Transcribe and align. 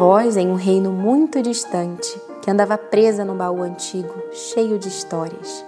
voz 0.00 0.38
em 0.38 0.48
um 0.48 0.54
reino 0.54 0.90
muito 0.90 1.42
distante 1.42 2.18
que 2.40 2.50
andava 2.50 2.78
presa 2.78 3.22
num 3.22 3.36
baú 3.36 3.62
antigo 3.62 4.14
cheio 4.32 4.78
de 4.78 4.88
histórias. 4.88 5.62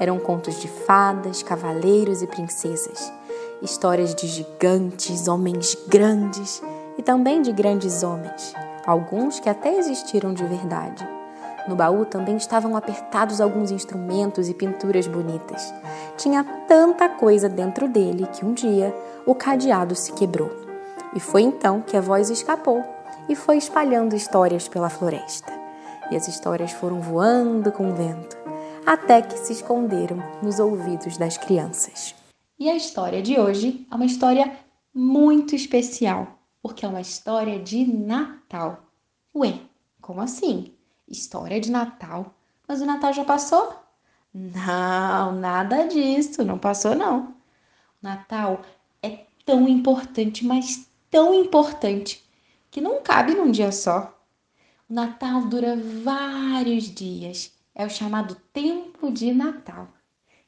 Eram 0.00 0.18
contos 0.18 0.60
de 0.60 0.66
fadas, 0.66 1.44
cavaleiros 1.44 2.20
e 2.20 2.26
princesas, 2.26 3.12
histórias 3.62 4.16
de 4.16 4.26
gigantes, 4.26 5.28
homens 5.28 5.78
grandes 5.86 6.60
e 6.98 7.02
também 7.04 7.40
de 7.40 7.52
grandes 7.52 8.02
homens, 8.02 8.52
alguns 8.84 9.38
que 9.38 9.48
até 9.48 9.78
existiram 9.78 10.34
de 10.34 10.42
verdade. 10.42 11.08
No 11.68 11.76
baú 11.76 12.04
também 12.04 12.36
estavam 12.36 12.76
apertados 12.76 13.40
alguns 13.40 13.70
instrumentos 13.70 14.48
e 14.48 14.54
pinturas 14.54 15.06
bonitas. 15.06 15.72
Tinha 16.16 16.42
tanta 16.66 17.08
coisa 17.08 17.48
dentro 17.48 17.86
dele 17.86 18.26
que 18.32 18.44
um 18.44 18.52
dia 18.52 18.92
o 19.24 19.36
cadeado 19.36 19.94
se 19.94 20.12
quebrou. 20.14 20.50
E 21.14 21.20
foi 21.20 21.42
então 21.42 21.80
que 21.80 21.96
a 21.96 22.00
voz 22.00 22.28
escapou 22.28 22.97
e 23.28 23.36
foi 23.36 23.58
espalhando 23.58 24.16
histórias 24.16 24.68
pela 24.68 24.88
floresta. 24.88 25.52
E 26.10 26.16
as 26.16 26.26
histórias 26.26 26.72
foram 26.72 27.00
voando 27.00 27.70
com 27.70 27.90
o 27.90 27.94
vento, 27.94 28.36
até 28.86 29.20
que 29.20 29.38
se 29.38 29.52
esconderam 29.52 30.18
nos 30.42 30.58
ouvidos 30.58 31.18
das 31.18 31.36
crianças. 31.36 32.14
E 32.58 32.68
a 32.68 32.74
história 32.74 33.22
de 33.22 33.38
hoje 33.38 33.86
é 33.90 33.94
uma 33.94 34.06
história 34.06 34.56
muito 34.94 35.54
especial, 35.54 36.38
porque 36.62 36.84
é 36.84 36.88
uma 36.88 37.00
história 37.00 37.58
de 37.58 37.84
Natal. 37.86 38.80
Ué, 39.34 39.60
como 40.00 40.20
assim? 40.20 40.72
História 41.06 41.60
de 41.60 41.70
Natal? 41.70 42.34
Mas 42.66 42.80
o 42.80 42.86
Natal 42.86 43.12
já 43.12 43.24
passou? 43.24 43.74
Não, 44.32 45.32
nada 45.32 45.86
disso, 45.86 46.44
não 46.44 46.58
passou 46.58 46.94
não. 46.94 47.20
O 47.20 47.34
Natal 48.02 48.62
é 49.02 49.24
tão 49.44 49.68
importante, 49.68 50.44
mas 50.44 50.88
tão 51.10 51.34
importante 51.34 52.27
que 52.70 52.80
não 52.80 53.02
cabe 53.02 53.34
num 53.34 53.50
dia 53.50 53.72
só. 53.72 54.14
O 54.88 54.94
Natal 54.94 55.42
dura 55.46 55.76
vários 55.76 56.84
dias, 56.84 57.52
é 57.74 57.84
o 57.84 57.90
chamado 57.90 58.34
tempo 58.52 59.10
de 59.12 59.32
Natal. 59.32 59.88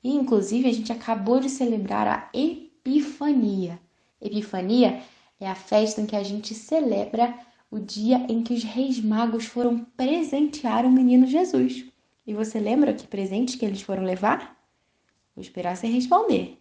E 0.02 0.14
inclusive 0.14 0.68
a 0.68 0.72
gente 0.72 0.92
acabou 0.92 1.40
de 1.40 1.50
celebrar 1.50 2.08
a 2.08 2.30
Epifania. 2.32 3.78
Epifania 4.20 5.02
é 5.38 5.48
a 5.48 5.54
festa 5.54 6.00
em 6.00 6.06
que 6.06 6.16
a 6.16 6.22
gente 6.22 6.54
celebra 6.54 7.34
o 7.70 7.78
dia 7.78 8.26
em 8.28 8.42
que 8.42 8.52
os 8.52 8.64
reis 8.64 9.00
magos 9.00 9.44
foram 9.44 9.84
presentear 9.96 10.84
o 10.84 10.90
menino 10.90 11.26
Jesus. 11.26 11.84
E 12.26 12.34
você 12.34 12.58
lembra 12.58 12.94
que 12.94 13.06
presente 13.06 13.56
que 13.56 13.64
eles 13.64 13.82
foram 13.82 14.02
levar? 14.02 14.56
Vou 15.34 15.42
esperar 15.42 15.76
você 15.76 15.86
responder. 15.86 16.58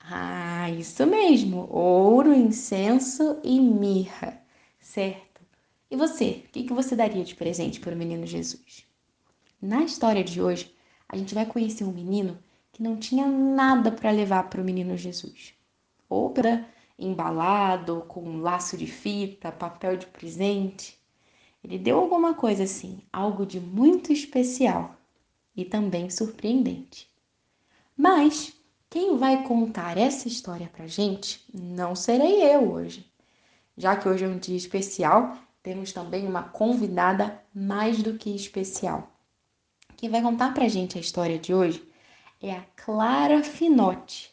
Ah, 0.00 0.41
isso 0.70 1.06
mesmo, 1.06 1.68
ouro, 1.70 2.34
incenso 2.34 3.38
e 3.42 3.60
mirra, 3.60 4.40
certo? 4.80 5.40
E 5.90 5.96
você, 5.96 6.44
o 6.46 6.52
que 6.52 6.72
você 6.72 6.96
daria 6.96 7.24
de 7.24 7.34
presente 7.34 7.80
para 7.80 7.94
o 7.94 7.98
menino 7.98 8.26
Jesus? 8.26 8.86
Na 9.60 9.82
história 9.82 10.24
de 10.24 10.40
hoje, 10.40 10.74
a 11.08 11.16
gente 11.16 11.34
vai 11.34 11.46
conhecer 11.46 11.84
um 11.84 11.92
menino 11.92 12.38
que 12.72 12.82
não 12.82 12.96
tinha 12.96 13.26
nada 13.26 13.92
para 13.92 14.10
levar 14.10 14.48
para 14.48 14.60
o 14.60 14.64
menino 14.64 14.96
Jesus. 14.96 15.54
Ou 16.08 16.30
para 16.30 16.66
embalado, 16.98 18.04
com 18.08 18.22
um 18.22 18.40
laço 18.40 18.76
de 18.76 18.86
fita, 18.86 19.52
papel 19.52 19.96
de 19.96 20.06
presente. 20.06 20.98
Ele 21.62 21.78
deu 21.78 21.98
alguma 21.98 22.34
coisa 22.34 22.64
assim, 22.64 23.02
algo 23.12 23.44
de 23.44 23.60
muito 23.60 24.12
especial 24.12 24.96
e 25.56 25.64
também 25.64 26.08
surpreendente. 26.10 27.10
Mas 27.96 28.54
quem 28.92 29.16
vai 29.16 29.42
contar 29.44 29.96
essa 29.96 30.28
história 30.28 30.68
pra 30.70 30.86
gente 30.86 31.42
não 31.50 31.96
serei 31.96 32.42
eu 32.42 32.70
hoje. 32.70 33.10
Já 33.74 33.96
que 33.96 34.06
hoje 34.06 34.22
é 34.22 34.28
um 34.28 34.36
dia 34.36 34.54
especial, 34.54 35.34
temos 35.62 35.94
também 35.94 36.26
uma 36.26 36.42
convidada 36.42 37.40
mais 37.54 38.02
do 38.02 38.18
que 38.18 38.36
especial. 38.36 39.10
Quem 39.96 40.10
vai 40.10 40.20
contar 40.20 40.52
pra 40.52 40.68
gente 40.68 40.98
a 40.98 41.00
história 41.00 41.38
de 41.38 41.54
hoje 41.54 41.82
é 42.38 42.52
a 42.52 42.60
Clara 42.76 43.42
Finotti. 43.42 44.30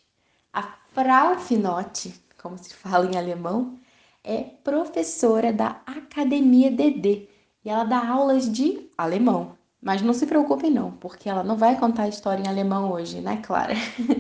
A 0.51 0.63
Frau 0.94 1.39
Finotti, 1.39 2.13
como 2.38 2.57
se 2.57 2.73
fala 2.73 3.09
em 3.09 3.17
alemão, 3.17 3.79
é 4.25 4.44
professora 4.44 5.53
da 5.53 5.81
Academia 5.85 6.69
DD 6.69 7.29
e 7.63 7.69
ela 7.69 7.85
dá 7.85 8.05
aulas 8.05 8.51
de 8.51 8.91
alemão. 8.97 9.57
Mas 9.81 10.01
não 10.01 10.13
se 10.13 10.28
preocupem 10.28 10.69
não, 10.69 10.91
porque 10.91 11.29
ela 11.29 11.44
não 11.44 11.56
vai 11.56 11.79
contar 11.79 12.03
a 12.03 12.09
história 12.09 12.44
em 12.44 12.47
alemão 12.47 12.91
hoje, 12.91 13.22
né, 13.22 13.38
Clara? 13.38 13.73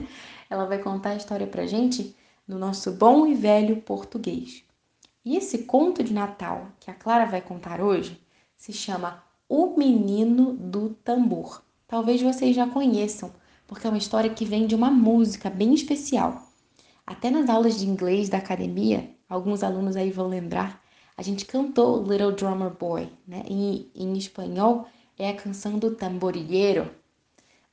ela 0.49 0.65
vai 0.65 0.79
contar 0.79 1.11
a 1.11 1.15
história 1.15 1.45
pra 1.45 1.67
gente 1.67 2.15
no 2.47 2.57
nosso 2.57 2.91
bom 2.93 3.27
e 3.27 3.35
velho 3.35 3.81
português. 3.81 4.63
E 5.23 5.35
esse 5.35 5.59
conto 5.59 6.03
de 6.03 6.13
Natal 6.13 6.67
que 6.79 6.89
a 6.89 6.93
Clara 6.93 7.25
vai 7.25 7.41
contar 7.41 7.81
hoje 7.81 8.19
se 8.57 8.71
chama 8.71 9.21
O 9.47 9.75
Menino 9.77 10.53
do 10.53 10.89
Tambor. 11.03 11.61
Talvez 11.87 12.21
vocês 12.21 12.55
já 12.55 12.65
conheçam, 12.67 13.31
porque 13.67 13.85
é 13.85 13.89
uma 13.89 13.97
história 13.97 14.29
que 14.29 14.45
vem 14.45 14.65
de 14.65 14.75
uma 14.75 14.89
música 14.89 15.49
bem 15.49 15.73
especial. 15.73 16.47
Até 17.05 17.29
nas 17.29 17.49
aulas 17.49 17.77
de 17.77 17.87
inglês 17.87 18.29
da 18.29 18.37
academia, 18.37 19.09
alguns 19.27 19.61
alunos 19.61 19.95
aí 19.95 20.09
vão 20.09 20.27
lembrar, 20.27 20.81
a 21.17 21.21
gente 21.21 21.45
cantou 21.45 22.01
Little 22.01 22.31
Drummer 22.31 22.69
Boy, 22.69 23.09
né? 23.27 23.43
Em, 23.45 23.91
em 23.93 24.17
espanhol 24.17 24.87
é 25.19 25.29
a 25.29 25.35
canção 25.35 25.77
do 25.77 25.93
tamborilheiro. 25.95 26.89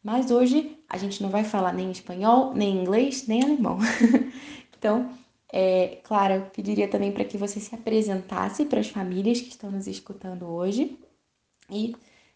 Mas 0.03 0.31
hoje 0.31 0.77
a 0.89 0.99
gente 0.99 1.23
não 1.23 1.31
vai 1.31 1.45
falar 1.45 1.73
nem 1.73 1.91
espanhol, 1.91 2.53
nem 2.53 2.77
inglês, 2.77 3.27
nem 3.27 3.43
alemão. 3.43 3.79
então, 4.77 5.11
é, 5.53 6.01
claro, 6.03 6.35
eu 6.35 6.43
pediria 6.47 6.89
também 6.89 7.13
para 7.13 7.25
que 7.25 7.39
você 7.39 7.61
se 7.61 7.75
apresentasse 7.75 8.65
para 8.67 8.81
as 8.81 8.89
famílias 8.89 9.41
que 9.41 9.49
estão 9.49 9.71
nos 9.71 9.87
escutando 9.87 10.47
hoje 10.47 10.99
e 11.71 11.95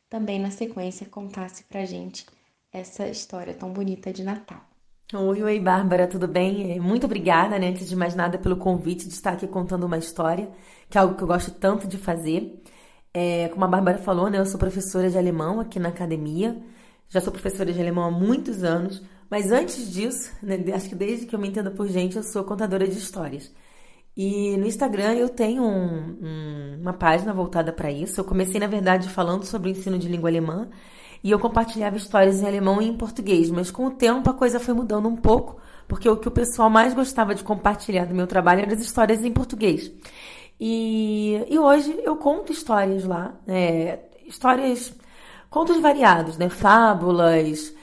também 0.09 0.41
na 0.41 0.50
sequência 0.50 1.06
contasse 1.06 1.65
para 1.65 1.81
a 1.81 1.84
gente 1.84 2.25
essa 2.72 3.09
história 3.09 3.53
tão 3.53 3.72
bonita 3.72 4.12
de 4.12 4.22
Natal. 4.22 4.60
Oi, 5.12 5.43
oi, 5.43 5.59
Bárbara, 5.59 6.06
tudo 6.06 6.28
bem? 6.28 6.72
É, 6.72 6.81
muito 6.81 7.04
obrigada, 7.04 7.59
né, 7.59 7.69
antes 7.69 7.88
de 7.88 7.97
mais 7.97 8.15
nada, 8.15 8.38
pelo 8.38 8.56
convite 8.56 9.09
de 9.09 9.12
estar 9.12 9.32
aqui 9.32 9.47
contando 9.49 9.84
uma 9.84 9.99
história, 9.99 10.49
que 10.88 10.97
é 10.97 11.00
algo 11.00 11.16
que 11.16 11.22
eu 11.22 11.26
gosto 11.26 11.50
tanto 11.50 11.88
de 11.88 11.99
fazer. 11.99 12.62
É, 13.12 13.48
como 13.48 13.65
a 13.65 13.69
Bárbara 13.69 13.98
falou, 13.98 14.31
né, 14.31 14.38
eu 14.38 14.47
sou 14.47 14.59
professora 14.59 15.10
de 15.10 15.19
alemão 15.19 15.60
aqui 15.60 15.78
na 15.78 15.88
academia. 15.88 16.56
Já 17.09 17.21
sou 17.21 17.32
professora 17.32 17.72
de 17.72 17.81
alemão 17.81 18.04
há 18.04 18.10
muitos 18.10 18.62
anos, 18.62 19.03
mas 19.28 19.50
antes 19.50 19.93
disso, 19.93 20.32
né, 20.43 20.56
acho 20.75 20.88
que 20.88 20.94
desde 20.94 21.26
que 21.26 21.34
eu 21.34 21.41
me 21.41 21.49
entendo 21.49 21.72
por 21.72 21.88
gente, 21.88 22.16
eu 22.16 22.22
sou 22.22 22.44
contadora 22.44 22.87
de 22.87 22.97
histórias. 22.97 23.53
E 24.16 24.56
no 24.56 24.66
Instagram 24.66 25.15
eu 25.15 25.28
tenho 25.28 25.62
um, 25.62 26.19
um, 26.22 26.78
uma 26.81 26.93
página 26.93 27.32
voltada 27.32 27.72
para 27.72 27.91
isso. 27.91 28.20
Eu 28.20 28.25
comecei, 28.25 28.60
na 28.60 28.66
verdade, 28.66 29.09
falando 29.09 29.44
sobre 29.44 29.70
o 29.70 29.72
ensino 29.72 29.99
de 29.99 30.09
língua 30.09 30.28
alemã 30.31 30.69
e 31.22 31.31
eu 31.31 31.38
compartilhava 31.38 31.97
histórias 31.97 32.41
em 32.41 32.47
alemão 32.47 32.81
e 32.81 32.88
em 32.88 32.97
português, 32.97 33.50
mas 33.50 33.70
com 33.70 33.87
o 33.87 33.91
tempo 33.91 34.31
a 34.31 34.34
coisa 34.34 34.59
foi 34.59 34.75
mudando 34.75 35.09
um 35.09 35.16
pouco, 35.16 35.60
porque 35.87 36.09
o 36.09 36.16
que 36.16 36.28
o 36.28 36.31
pessoal 36.31 36.70
mais 36.70 36.94
gostava 36.94 37.34
de 37.34 37.44
compartilhar 37.44 38.06
do 38.06 38.15
meu 38.15 38.26
trabalho 38.26 38.62
eram 38.62 38.72
as 38.72 38.81
histórias 38.81 39.25
em 39.25 39.32
português. 39.32 39.93
E, 40.60 41.43
e 41.48 41.59
hoje 41.59 41.98
eu 42.04 42.16
conto 42.16 42.53
histórias 42.53 43.04
lá, 43.04 43.34
é, 43.48 44.00
histórias, 44.26 44.94
contos 45.48 45.81
variados, 45.81 46.37
né? 46.37 46.50
Fábulas, 46.50 47.75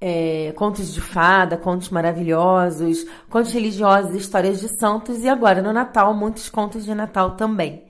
é, 0.00 0.52
contos 0.56 0.92
de 0.92 1.00
fada, 1.00 1.56
contos 1.56 1.88
maravilhosos, 1.88 3.06
contos 3.30 3.52
religiosos, 3.52 4.14
histórias 4.14 4.60
de 4.60 4.68
santos 4.78 5.24
e 5.24 5.28
agora 5.28 5.62
no 5.62 5.72
Natal 5.72 6.12
muitos 6.14 6.50
contos 6.50 6.84
de 6.84 6.94
Natal 6.94 7.36
também. 7.36 7.84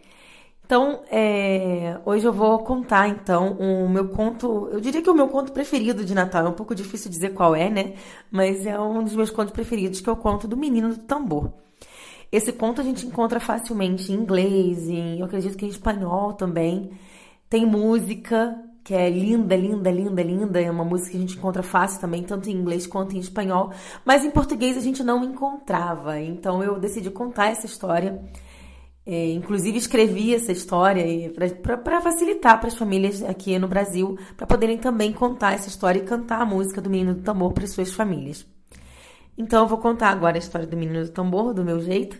Então, 0.64 1.02
é, 1.10 2.00
hoje 2.04 2.26
eu 2.26 2.32
vou 2.32 2.58
contar 2.60 3.08
então 3.08 3.52
o 3.54 3.88
meu 3.88 4.08
conto, 4.08 4.68
eu 4.72 4.80
diria 4.80 5.02
que 5.02 5.08
é 5.08 5.12
o 5.12 5.16
meu 5.16 5.28
conto 5.28 5.52
preferido 5.52 6.04
de 6.04 6.14
Natal, 6.14 6.46
é 6.46 6.48
um 6.48 6.52
pouco 6.52 6.74
difícil 6.74 7.10
dizer 7.10 7.34
qual 7.34 7.54
é, 7.54 7.70
né? 7.70 7.94
Mas 8.30 8.66
é 8.66 8.78
um 8.78 9.02
dos 9.02 9.14
meus 9.14 9.30
contos 9.30 9.52
preferidos, 9.52 10.00
que 10.00 10.08
é 10.08 10.12
o 10.12 10.16
conto 10.16 10.48
do 10.48 10.56
Menino 10.56 10.88
do 10.90 10.98
Tambor. 10.98 11.65
Esse 12.30 12.52
conto 12.52 12.80
a 12.80 12.84
gente 12.84 13.06
encontra 13.06 13.40
facilmente 13.40 14.12
em 14.12 14.16
inglês, 14.16 14.88
em, 14.88 15.20
eu 15.20 15.26
acredito 15.26 15.56
que 15.56 15.64
em 15.64 15.68
espanhol 15.68 16.32
também. 16.34 16.90
Tem 17.48 17.64
música, 17.64 18.56
que 18.84 18.94
é 18.94 19.08
linda, 19.08 19.56
linda, 19.56 19.90
linda, 19.90 20.22
linda. 20.22 20.60
É 20.60 20.70
uma 20.70 20.84
música 20.84 21.12
que 21.12 21.16
a 21.16 21.20
gente 21.20 21.36
encontra 21.36 21.62
fácil 21.62 22.00
também, 22.00 22.22
tanto 22.24 22.50
em 22.50 22.54
inglês 22.54 22.86
quanto 22.86 23.16
em 23.16 23.20
espanhol. 23.20 23.72
Mas 24.04 24.24
em 24.24 24.30
português 24.30 24.76
a 24.76 24.80
gente 24.80 25.02
não 25.04 25.24
encontrava. 25.24 26.20
Então 26.20 26.62
eu 26.62 26.78
decidi 26.78 27.10
contar 27.10 27.46
essa 27.46 27.66
história 27.66 28.20
é, 29.06 29.30
inclusive 29.32 29.78
escrevi 29.78 30.34
essa 30.34 30.50
história 30.50 31.32
para 31.62 32.00
facilitar 32.00 32.58
para 32.58 32.66
as 32.66 32.74
famílias 32.74 33.22
aqui 33.22 33.56
no 33.56 33.68
Brasil, 33.68 34.18
para 34.36 34.48
poderem 34.48 34.78
também 34.78 35.12
contar 35.12 35.52
essa 35.52 35.68
história 35.68 36.00
e 36.00 36.04
cantar 36.04 36.40
a 36.40 36.44
música 36.44 36.80
do 36.80 36.90
Menino 36.90 37.14
do 37.14 37.22
Tambor 37.22 37.52
para 37.52 37.68
suas 37.68 37.92
famílias. 37.92 38.44
Então 39.36 39.62
eu 39.62 39.68
vou 39.68 39.78
contar 39.78 40.10
agora 40.10 40.36
a 40.36 40.38
história 40.38 40.66
do 40.66 40.76
Menino 40.76 41.04
do 41.04 41.10
Tambor, 41.10 41.52
do 41.52 41.64
meu 41.64 41.80
jeito, 41.80 42.18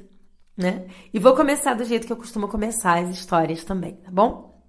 né? 0.56 0.86
E 1.12 1.18
vou 1.18 1.34
começar 1.34 1.74
do 1.74 1.84
jeito 1.84 2.06
que 2.06 2.12
eu 2.12 2.16
costumo 2.16 2.48
começar 2.48 2.98
as 2.98 3.10
histórias 3.10 3.64
também, 3.64 3.96
tá 3.96 4.10
bom? 4.10 4.62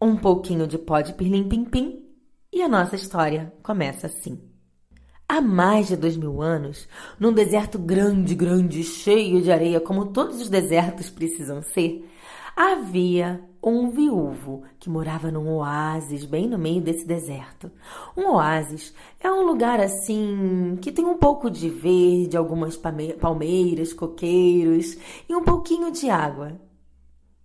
Um 0.00 0.16
pouquinho 0.16 0.66
de 0.66 0.78
pó 0.78 1.00
de 1.00 1.12
pirlim 1.14 1.48
pim 1.48 1.64
pim 1.64 2.06
e 2.52 2.62
a 2.62 2.68
nossa 2.68 2.96
história 2.96 3.52
começa 3.62 4.06
assim. 4.06 4.40
Há 5.28 5.40
mais 5.40 5.88
de 5.88 5.96
dois 5.96 6.16
mil 6.16 6.40
anos, 6.40 6.88
num 7.18 7.32
deserto 7.32 7.78
grande, 7.78 8.34
grande, 8.34 8.84
cheio 8.84 9.42
de 9.42 9.50
areia, 9.50 9.80
como 9.80 10.12
todos 10.12 10.40
os 10.40 10.48
desertos 10.48 11.10
precisam 11.10 11.60
ser, 11.62 12.08
havia 12.54 13.44
um 13.70 13.90
viúvo 13.90 14.62
que 14.78 14.88
morava 14.88 15.30
num 15.30 15.56
oásis 15.56 16.24
bem 16.24 16.48
no 16.48 16.56
meio 16.56 16.80
desse 16.80 17.04
deserto. 17.04 17.70
Um 18.16 18.34
oásis 18.34 18.94
é 19.18 19.30
um 19.30 19.44
lugar 19.44 19.80
assim 19.80 20.78
que 20.80 20.92
tem 20.92 21.04
um 21.04 21.18
pouco 21.18 21.50
de 21.50 21.68
verde, 21.68 22.36
algumas 22.36 22.76
palmeiras, 22.76 23.92
coqueiros 23.92 24.96
e 25.28 25.34
um 25.34 25.42
pouquinho 25.42 25.90
de 25.90 26.08
água. 26.08 26.60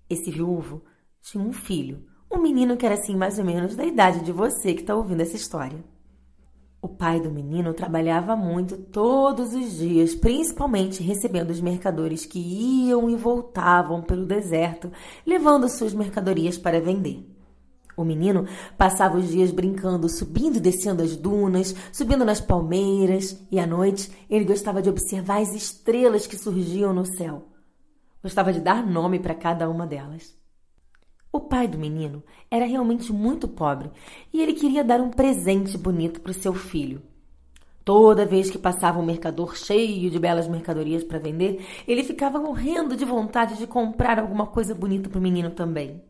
Esse 0.07 0.29
viúvo 0.29 0.83
tinha 1.21 1.44
um 1.44 1.51
filho, 1.51 2.06
um 2.29 2.39
menino 2.39 2.77
que 2.77 2.85
era 2.85 2.95
assim 2.95 3.15
mais 3.15 3.39
ou 3.39 3.45
menos 3.45 3.75
da 3.75 3.83
idade 3.83 4.23
de 4.23 4.31
você 4.31 4.75
que 4.75 4.81
está 4.81 4.95
ouvindo 4.95 5.21
essa 5.21 5.35
história. 5.35 5.83
O 6.81 6.88
pai 6.88 7.19
do 7.19 7.30
menino 7.30 7.75
trabalhava 7.75 8.36
muito 8.36 8.75
todos 8.75 9.54
os 9.54 9.78
dias, 9.78 10.16
principalmente 10.16 11.04
recebendo 11.04 11.51
os 11.51 11.62
mercadores 11.62 12.25
que 12.25 12.39
iam 12.39 13.07
e 13.07 13.16
voltavam 13.16 14.01
pelo 14.01 14.25
deserto, 14.25 14.92
levando 15.24 15.69
suas 15.69 15.94
mercadorias 15.94 16.57
para 16.57 16.81
vender. 16.81 17.24
O 17.95 18.04
menino 18.04 18.48
passava 18.80 19.19
os 19.19 19.30
dias 19.30 19.51
brincando, 19.51 20.10
subindo 20.10 20.56
e 20.57 20.60
descendo 20.60 21.04
as 21.04 21.16
dunas, 21.16 21.75
subindo 21.94 22.25
nas 22.25 22.42
palmeiras, 22.42 23.39
e 23.51 23.60
à 23.60 23.68
noite 23.68 24.12
ele 24.28 24.45
gostava 24.45 24.81
de 24.81 24.89
observar 24.89 25.39
as 25.39 25.54
estrelas 25.54 26.25
que 26.25 26.36
surgiam 26.36 26.92
no 26.92 27.06
céu. 27.06 27.44
Gostava 28.24 28.51
de 28.51 28.60
dar 28.60 28.83
nome 28.83 29.19
para 29.19 29.36
cada 29.36 29.69
uma 29.69 29.86
delas. 29.86 30.40
O 31.33 31.39
pai 31.39 31.66
do 31.66 31.78
menino 31.78 32.22
era 32.50 32.66
realmente 32.66 33.13
muito 33.13 33.48
pobre 33.48 33.89
e 34.33 34.42
ele 34.42 34.54
queria 34.54 34.83
dar 34.83 35.00
um 35.00 35.10
presente 35.10 35.78
bonito 35.78 36.19
para 36.19 36.31
o 36.31 36.36
seu 36.36 36.54
filho. 36.54 37.01
Toda 37.86 38.25
vez 38.25 38.51
que 38.51 38.57
passava 38.57 39.00
um 39.00 39.06
mercador 39.06 39.56
cheio 39.56 40.12
de 40.12 40.19
belas 40.19 40.48
mercadorias 40.48 41.04
para 41.04 41.19
vender, 41.19 41.66
ele 41.88 42.04
ficava 42.04 42.39
morrendo 42.39 42.95
de 42.98 43.06
vontade 43.06 43.57
de 43.57 43.66
comprar 43.66 44.19
alguma 44.19 44.45
coisa 44.45 44.75
bonita 44.75 45.10
para 45.10 45.18
o 45.18 45.22
menino 45.22 45.51
também. 45.51 46.01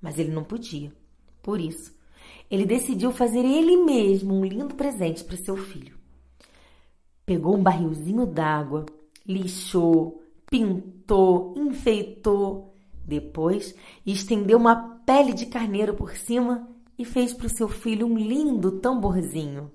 Mas 0.00 0.18
ele 0.18 0.30
não 0.30 0.44
podia. 0.44 0.92
Por 1.42 1.60
isso, 1.60 1.96
ele 2.50 2.66
decidiu 2.66 3.10
fazer 3.10 3.44
ele 3.44 3.76
mesmo 3.78 4.34
um 4.34 4.44
lindo 4.44 4.74
presente 4.74 5.24
para 5.24 5.36
seu 5.36 5.56
filho. 5.56 5.96
Pegou 7.26 7.56
um 7.56 7.62
barrilzinho 7.62 8.26
d'água, 8.26 8.86
lixou, 9.26 10.22
pintou, 10.48 11.54
enfeitou 11.56 12.77
depois, 13.08 13.74
estendeu 14.04 14.58
uma 14.58 15.00
pele 15.06 15.32
de 15.32 15.46
carneiro 15.46 15.94
por 15.94 16.12
cima 16.12 16.68
e 16.98 17.04
fez 17.04 17.32
para 17.32 17.46
o 17.46 17.50
seu 17.50 17.68
filho 17.68 18.06
um 18.06 18.18
lindo 18.18 18.72
tamborzinho. 18.72 19.70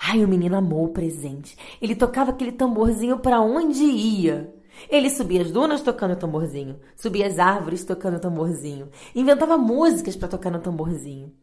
Ai, 0.00 0.24
o 0.24 0.28
menino 0.28 0.56
amou 0.56 0.86
o 0.86 0.92
presente. 0.92 1.56
Ele 1.80 1.94
tocava 1.94 2.30
aquele 2.30 2.52
tamborzinho 2.52 3.18
para 3.18 3.40
onde 3.40 3.84
ia. 3.84 4.54
Ele 4.88 5.10
subia 5.10 5.42
as 5.42 5.50
dunas 5.50 5.82
tocando 5.82 6.16
tamborzinho, 6.16 6.80
subia 6.96 7.26
as 7.26 7.38
árvores 7.38 7.84
tocando 7.84 8.18
tamborzinho, 8.18 8.88
inventava 9.14 9.58
músicas 9.58 10.16
para 10.16 10.28
tocar 10.28 10.50
no 10.50 10.60
tamborzinho. 10.60 11.34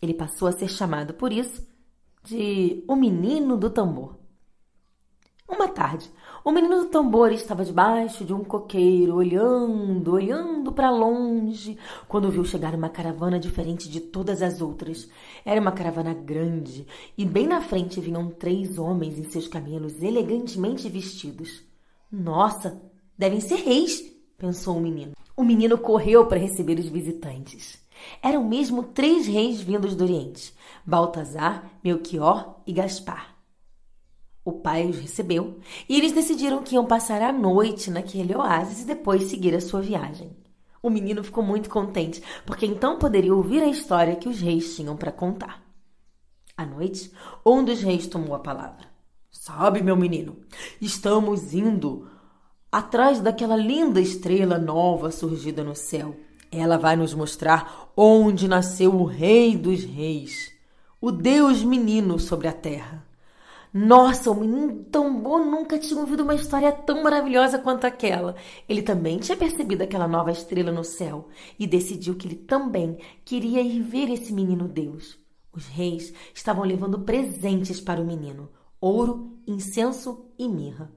Ele 0.00 0.14
passou 0.14 0.46
a 0.46 0.52
ser 0.52 0.68
chamado 0.68 1.14
por 1.14 1.32
isso 1.32 1.66
de 2.22 2.84
o 2.86 2.94
menino 2.94 3.56
do 3.56 3.70
tambor. 3.70 4.16
Uma 5.48 5.68
tarde, 5.68 6.10
o 6.46 6.52
menino 6.52 6.78
do 6.78 6.86
tambor 6.86 7.32
estava 7.32 7.64
debaixo 7.64 8.24
de 8.24 8.32
um 8.32 8.44
coqueiro, 8.44 9.16
olhando, 9.16 10.12
olhando 10.12 10.70
para 10.70 10.92
longe, 10.92 11.76
quando 12.06 12.30
viu 12.30 12.44
chegar 12.44 12.72
uma 12.72 12.88
caravana 12.88 13.36
diferente 13.36 13.88
de 13.88 13.98
todas 13.98 14.40
as 14.40 14.60
outras. 14.60 15.10
Era 15.44 15.60
uma 15.60 15.72
caravana 15.72 16.14
grande, 16.14 16.86
e 17.18 17.24
bem 17.24 17.48
na 17.48 17.60
frente 17.60 18.00
vinham 18.00 18.30
três 18.30 18.78
homens 18.78 19.18
em 19.18 19.24
seus 19.24 19.48
camelos 19.48 20.00
elegantemente 20.00 20.88
vestidos. 20.88 21.64
Nossa, 22.12 22.80
devem 23.18 23.40
ser 23.40 23.56
reis, 23.56 24.00
pensou 24.38 24.76
o 24.76 24.80
menino. 24.80 25.14
O 25.36 25.42
menino 25.42 25.76
correu 25.76 26.26
para 26.28 26.38
receber 26.38 26.78
os 26.78 26.86
visitantes. 26.86 27.82
Eram 28.22 28.44
mesmo 28.44 28.84
três 28.84 29.26
reis 29.26 29.60
vindos 29.60 29.96
do 29.96 30.04
Oriente: 30.04 30.54
Baltazar, 30.86 31.68
Melchior 31.82 32.60
e 32.64 32.72
Gaspar. 32.72 33.35
O 34.46 34.52
pai 34.52 34.86
os 34.86 34.96
recebeu 34.96 35.58
e 35.88 35.98
eles 35.98 36.12
decidiram 36.12 36.62
que 36.62 36.76
iam 36.76 36.86
passar 36.86 37.20
a 37.20 37.32
noite 37.32 37.90
naquele 37.90 38.32
oásis 38.32 38.82
e 38.82 38.86
depois 38.86 39.24
seguir 39.24 39.52
a 39.56 39.60
sua 39.60 39.80
viagem. 39.80 40.30
O 40.80 40.88
menino 40.88 41.24
ficou 41.24 41.42
muito 41.42 41.68
contente, 41.68 42.22
porque 42.46 42.64
então 42.64 42.96
poderia 42.96 43.34
ouvir 43.34 43.60
a 43.60 43.66
história 43.66 44.14
que 44.14 44.28
os 44.28 44.38
reis 44.38 44.76
tinham 44.76 44.96
para 44.96 45.10
contar. 45.10 45.64
À 46.56 46.64
noite, 46.64 47.10
um 47.44 47.64
dos 47.64 47.80
reis 47.80 48.06
tomou 48.06 48.36
a 48.36 48.38
palavra. 48.38 48.86
Sabe, 49.32 49.82
meu 49.82 49.96
menino, 49.96 50.36
estamos 50.80 51.52
indo 51.52 52.08
atrás 52.70 53.20
daquela 53.20 53.56
linda 53.56 54.00
estrela 54.00 54.58
nova 54.58 55.10
surgida 55.10 55.64
no 55.64 55.74
céu. 55.74 56.14
Ela 56.52 56.78
vai 56.78 56.94
nos 56.94 57.12
mostrar 57.12 57.90
onde 57.96 58.46
nasceu 58.46 58.94
o 58.94 59.06
Rei 59.06 59.56
dos 59.56 59.82
Reis, 59.82 60.52
o 61.00 61.10
Deus 61.10 61.64
menino 61.64 62.20
sobre 62.20 62.46
a 62.46 62.52
terra. 62.52 63.05
Nossa, 63.78 64.30
o 64.30 64.34
menino 64.34 64.84
tambor 64.84 65.44
nunca 65.44 65.78
tinha 65.78 66.00
ouvido 66.00 66.22
uma 66.22 66.34
história 66.34 66.72
tão 66.72 67.02
maravilhosa 67.02 67.58
quanto 67.58 67.84
aquela. 67.84 68.34
Ele 68.66 68.80
também 68.80 69.18
tinha 69.18 69.36
percebido 69.36 69.82
aquela 69.82 70.08
nova 70.08 70.30
estrela 70.30 70.72
no 70.72 70.82
céu 70.82 71.28
e 71.58 71.66
decidiu 71.66 72.14
que 72.14 72.26
ele 72.26 72.36
também 72.36 72.96
queria 73.22 73.60
ir 73.60 73.82
ver 73.82 74.08
esse 74.08 74.32
menino 74.32 74.66
Deus. 74.66 75.18
Os 75.52 75.66
reis 75.66 76.10
estavam 76.34 76.64
levando 76.64 77.00
presentes 77.00 77.78
para 77.78 78.00
o 78.00 78.06
menino: 78.06 78.48
ouro, 78.80 79.36
incenso 79.46 80.24
e 80.38 80.48
mirra. 80.48 80.90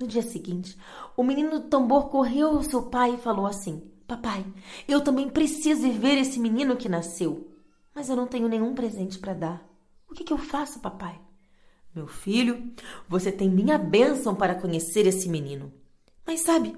No 0.00 0.08
dia 0.08 0.22
seguinte, 0.22 0.76
o 1.16 1.22
menino 1.22 1.50
do 1.50 1.68
tambor 1.68 2.08
correu 2.08 2.48
ao 2.48 2.64
seu 2.64 2.82
pai 2.82 3.14
e 3.14 3.18
falou 3.18 3.46
assim: 3.46 3.80
Papai, 4.08 4.44
eu 4.88 5.02
também 5.02 5.28
preciso 5.28 5.86
ir 5.86 5.96
ver 5.96 6.18
esse 6.18 6.40
menino 6.40 6.76
que 6.76 6.88
nasceu, 6.88 7.52
mas 7.94 8.08
eu 8.08 8.16
não 8.16 8.26
tenho 8.26 8.48
nenhum 8.48 8.74
presente 8.74 9.20
para 9.20 9.34
dar. 9.34 9.68
O 10.10 10.14
que, 10.14 10.24
que 10.24 10.32
eu 10.32 10.38
faço, 10.38 10.80
papai? 10.80 11.20
Meu 11.94 12.06
filho, 12.06 12.72
você 13.06 13.30
tem 13.30 13.50
minha 13.50 13.76
bênção 13.76 14.34
para 14.34 14.54
conhecer 14.54 15.06
esse 15.06 15.28
menino. 15.28 15.70
Mas 16.26 16.40
sabe, 16.40 16.74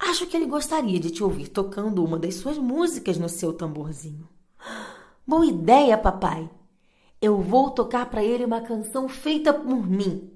acho 0.00 0.26
que 0.26 0.36
ele 0.36 0.46
gostaria 0.46 0.98
de 0.98 1.10
te 1.10 1.22
ouvir 1.22 1.48
tocando 1.48 2.04
uma 2.04 2.18
das 2.18 2.34
suas 2.34 2.58
músicas 2.58 3.16
no 3.16 3.28
seu 3.28 3.52
tamborzinho. 3.52 4.28
Boa 5.24 5.46
ideia, 5.46 5.96
papai. 5.96 6.50
Eu 7.22 7.40
vou 7.40 7.70
tocar 7.70 8.10
para 8.10 8.24
ele 8.24 8.44
uma 8.44 8.60
canção 8.60 9.08
feita 9.08 9.54
por 9.54 9.86
mim. 9.86 10.32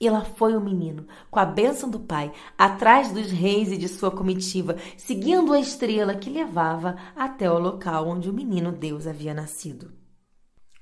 E 0.00 0.08
lá 0.08 0.24
foi 0.24 0.56
o 0.56 0.60
menino, 0.60 1.06
com 1.28 1.40
a 1.40 1.44
bênção 1.44 1.90
do 1.90 1.98
pai, 1.98 2.32
atrás 2.56 3.12
dos 3.12 3.32
reis 3.32 3.72
e 3.72 3.76
de 3.76 3.88
sua 3.88 4.12
comitiva, 4.12 4.76
seguindo 4.96 5.52
a 5.52 5.60
estrela 5.60 6.14
que 6.14 6.30
levava 6.30 6.96
até 7.16 7.50
o 7.50 7.58
local 7.58 8.06
onde 8.06 8.30
o 8.30 8.32
menino 8.32 8.70
Deus 8.70 9.08
havia 9.08 9.34
nascido. 9.34 9.99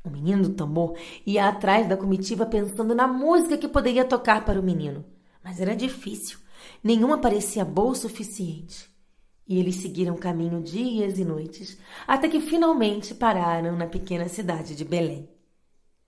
O 0.09 0.11
menino 0.11 0.45
do 0.45 0.55
tambor 0.55 0.97
ia 1.27 1.49
atrás 1.49 1.87
da 1.87 1.97
comitiva 1.97 2.47
pensando 2.47 2.95
na 2.95 3.07
música 3.07 3.59
que 3.59 3.69
poderia 3.69 4.07
tocar 4.07 4.43
para 4.45 4.59
o 4.59 4.63
menino. 4.63 5.05
Mas 5.45 5.61
era 5.61 5.77
difícil. 5.77 6.39
Nenhuma 6.83 7.19
parecia 7.19 7.63
boa 7.63 7.91
o 7.91 7.95
suficiente. 7.95 8.89
E 9.47 9.59
eles 9.59 9.77
seguiram 9.77 10.17
caminho 10.17 10.63
dias 10.63 11.19
e 11.19 11.25
noites, 11.25 11.79
até 12.07 12.27
que 12.27 12.41
finalmente 12.41 13.15
pararam 13.15 13.77
na 13.77 13.87
pequena 13.87 14.29
cidade 14.29 14.75
de 14.75 14.85
Belém. 14.85 15.29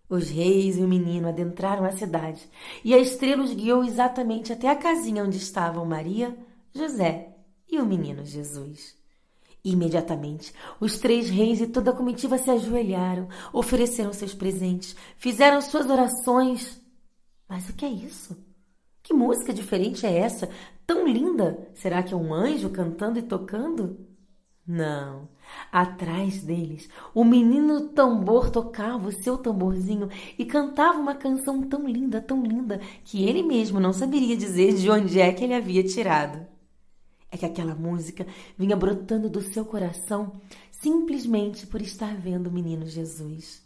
Os 0.08 0.28
reis 0.28 0.78
e 0.78 0.82
o 0.82 0.88
menino 0.88 1.28
adentraram 1.28 1.84
a 1.84 1.92
cidade, 1.92 2.48
e 2.84 2.92
a 2.94 2.98
estrela 2.98 3.42
os 3.42 3.54
guiou 3.54 3.84
exatamente 3.84 4.52
até 4.52 4.68
a 4.68 4.76
casinha 4.76 5.24
onde 5.24 5.36
estavam 5.36 5.84
Maria, 5.84 6.36
José 6.74 7.36
e 7.70 7.78
o 7.78 7.86
menino 7.86 8.24
Jesus. 8.24 8.99
Imediatamente, 9.64 10.54
os 10.80 10.98
três 10.98 11.28
reis 11.28 11.60
e 11.60 11.66
toda 11.66 11.90
a 11.90 11.94
comitiva 11.94 12.38
se 12.38 12.50
ajoelharam, 12.50 13.28
ofereceram 13.52 14.12
seus 14.12 14.32
presentes, 14.32 14.96
fizeram 15.18 15.60
suas 15.60 15.88
orações. 15.88 16.80
Mas 17.46 17.68
o 17.68 17.74
que 17.74 17.84
é 17.84 17.90
isso? 17.90 18.36
Que 19.02 19.12
música 19.12 19.52
diferente 19.52 20.06
é 20.06 20.16
essa? 20.16 20.48
Tão 20.86 21.06
linda! 21.06 21.68
Será 21.74 22.02
que 22.02 22.14
é 22.14 22.16
um 22.16 22.32
anjo 22.32 22.70
cantando 22.70 23.18
e 23.18 23.22
tocando? 23.22 23.98
Não. 24.66 25.28
Atrás 25.70 26.42
deles, 26.42 26.88
o 27.14 27.24
menino 27.24 27.88
tambor 27.88 28.50
tocava 28.50 29.08
o 29.08 29.12
seu 29.12 29.36
tamborzinho 29.36 30.08
e 30.38 30.44
cantava 30.44 30.98
uma 30.98 31.14
canção 31.14 31.62
tão 31.62 31.86
linda, 31.86 32.20
tão 32.20 32.42
linda, 32.42 32.80
que 33.04 33.24
ele 33.24 33.42
mesmo 33.42 33.78
não 33.78 33.92
saberia 33.92 34.36
dizer 34.36 34.74
de 34.74 34.88
onde 34.88 35.20
é 35.20 35.32
que 35.32 35.44
ele 35.44 35.54
havia 35.54 35.82
tirado 35.82 36.46
é 37.30 37.36
que 37.36 37.46
aquela 37.46 37.74
música 37.74 38.26
vinha 38.58 38.76
brotando 38.76 39.28
do 39.28 39.40
seu 39.40 39.64
coração 39.64 40.40
simplesmente 40.70 41.66
por 41.66 41.80
estar 41.80 42.16
vendo 42.16 42.48
o 42.48 42.52
menino 42.52 42.86
Jesus. 42.86 43.62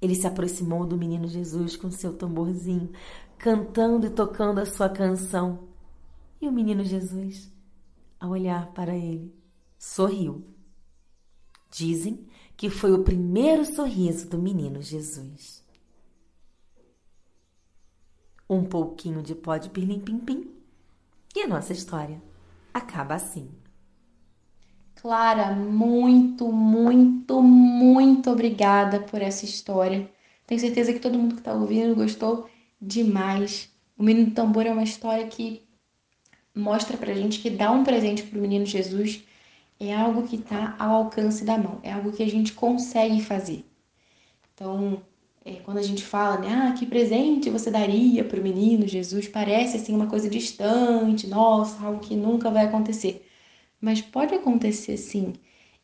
Ele 0.00 0.14
se 0.14 0.26
aproximou 0.26 0.86
do 0.86 0.96
menino 0.96 1.26
Jesus 1.26 1.76
com 1.76 1.90
seu 1.90 2.12
tamborzinho, 2.12 2.92
cantando 3.38 4.06
e 4.06 4.10
tocando 4.10 4.60
a 4.60 4.66
sua 4.66 4.88
canção. 4.88 5.68
E 6.40 6.46
o 6.46 6.52
menino 6.52 6.84
Jesus, 6.84 7.50
ao 8.20 8.30
olhar 8.30 8.72
para 8.72 8.94
ele, 8.94 9.34
sorriu. 9.78 10.44
Dizem 11.70 12.26
que 12.56 12.68
foi 12.70 12.92
o 12.92 13.02
primeiro 13.02 13.64
sorriso 13.64 14.28
do 14.28 14.38
menino 14.38 14.82
Jesus. 14.82 15.64
um 18.48 18.64
pouquinho 18.64 19.22
de 19.22 19.34
pó 19.34 19.56
de 19.56 19.68
pirlim-pim-pim 19.68 20.50
e 21.34 21.42
a 21.42 21.48
nossa 21.48 21.72
história 21.72 22.22
acaba 22.76 23.14
assim. 23.14 23.50
Clara, 24.96 25.52
muito, 25.52 26.50
muito, 26.50 27.42
muito 27.42 28.30
obrigada 28.30 29.00
por 29.00 29.22
essa 29.22 29.44
história. 29.44 30.10
Tenho 30.46 30.60
certeza 30.60 30.92
que 30.92 30.98
todo 30.98 31.18
mundo 31.18 31.34
que 31.34 31.40
está 31.40 31.52
ouvindo 31.52 31.94
gostou 31.94 32.48
demais. 32.80 33.70
O 33.96 34.02
Menino 34.02 34.30
do 34.30 34.34
Tambor 34.34 34.66
é 34.66 34.72
uma 34.72 34.82
história 34.82 35.26
que 35.26 35.66
mostra 36.54 36.96
pra 36.96 37.14
gente 37.14 37.40
que 37.40 37.50
dar 37.50 37.70
um 37.70 37.84
presente 37.84 38.22
pro 38.22 38.40
menino 38.40 38.64
Jesus 38.64 39.22
é 39.78 39.94
algo 39.94 40.26
que 40.26 40.36
está 40.36 40.74
ao 40.78 40.94
alcance 40.94 41.44
da 41.44 41.58
mão, 41.58 41.80
é 41.82 41.92
algo 41.92 42.12
que 42.12 42.22
a 42.22 42.28
gente 42.28 42.54
consegue 42.54 43.22
fazer. 43.22 43.64
Então, 44.54 45.02
é, 45.46 45.60
quando 45.64 45.78
a 45.78 45.82
gente 45.82 46.02
fala, 46.02 46.38
né, 46.40 46.48
ah, 46.50 46.72
que 46.72 46.84
presente 46.84 47.48
você 47.48 47.70
daria 47.70 48.24
para 48.24 48.40
o 48.40 48.42
menino 48.42 48.86
Jesus, 48.86 49.28
parece 49.28 49.76
assim 49.76 49.94
uma 49.94 50.08
coisa 50.08 50.28
distante, 50.28 51.28
nossa, 51.28 51.86
algo 51.86 52.00
que 52.00 52.16
nunca 52.16 52.50
vai 52.50 52.64
acontecer. 52.64 53.24
Mas 53.80 54.00
pode 54.00 54.34
acontecer 54.34 54.96
sim, 54.96 55.34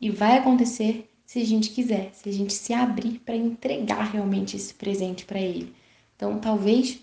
e 0.00 0.10
vai 0.10 0.36
acontecer 0.38 1.08
se 1.24 1.40
a 1.40 1.44
gente 1.46 1.70
quiser, 1.70 2.10
se 2.12 2.28
a 2.28 2.32
gente 2.32 2.52
se 2.52 2.74
abrir 2.74 3.20
para 3.20 3.36
entregar 3.36 4.10
realmente 4.10 4.56
esse 4.56 4.74
presente 4.74 5.24
para 5.24 5.40
ele. 5.40 5.72
Então, 6.16 6.38
talvez 6.40 7.00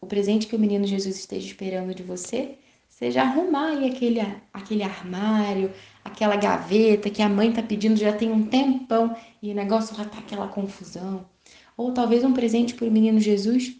o 0.00 0.06
presente 0.06 0.48
que 0.48 0.56
o 0.56 0.58
menino 0.58 0.86
Jesus 0.86 1.16
esteja 1.16 1.46
esperando 1.46 1.94
de 1.94 2.02
você 2.02 2.56
seja 2.88 3.22
arrumar 3.22 3.68
aí 3.68 3.88
aquele, 3.88 4.20
aquele 4.52 4.82
armário, 4.82 5.72
aquela 6.04 6.36
gaveta 6.36 7.08
que 7.08 7.22
a 7.22 7.28
mãe 7.28 7.52
tá 7.52 7.62
pedindo 7.62 7.96
já 7.96 8.12
tem 8.12 8.32
um 8.32 8.46
tempão 8.46 9.16
e 9.40 9.52
o 9.52 9.54
negócio 9.54 9.96
já 9.96 10.04
tá 10.04 10.18
aquela 10.18 10.48
confusão. 10.48 11.24
Ou 11.80 11.92
talvez 11.92 12.22
um 12.24 12.34
presente 12.34 12.74
para 12.74 12.86
o 12.86 12.90
menino 12.90 13.18
Jesus 13.18 13.74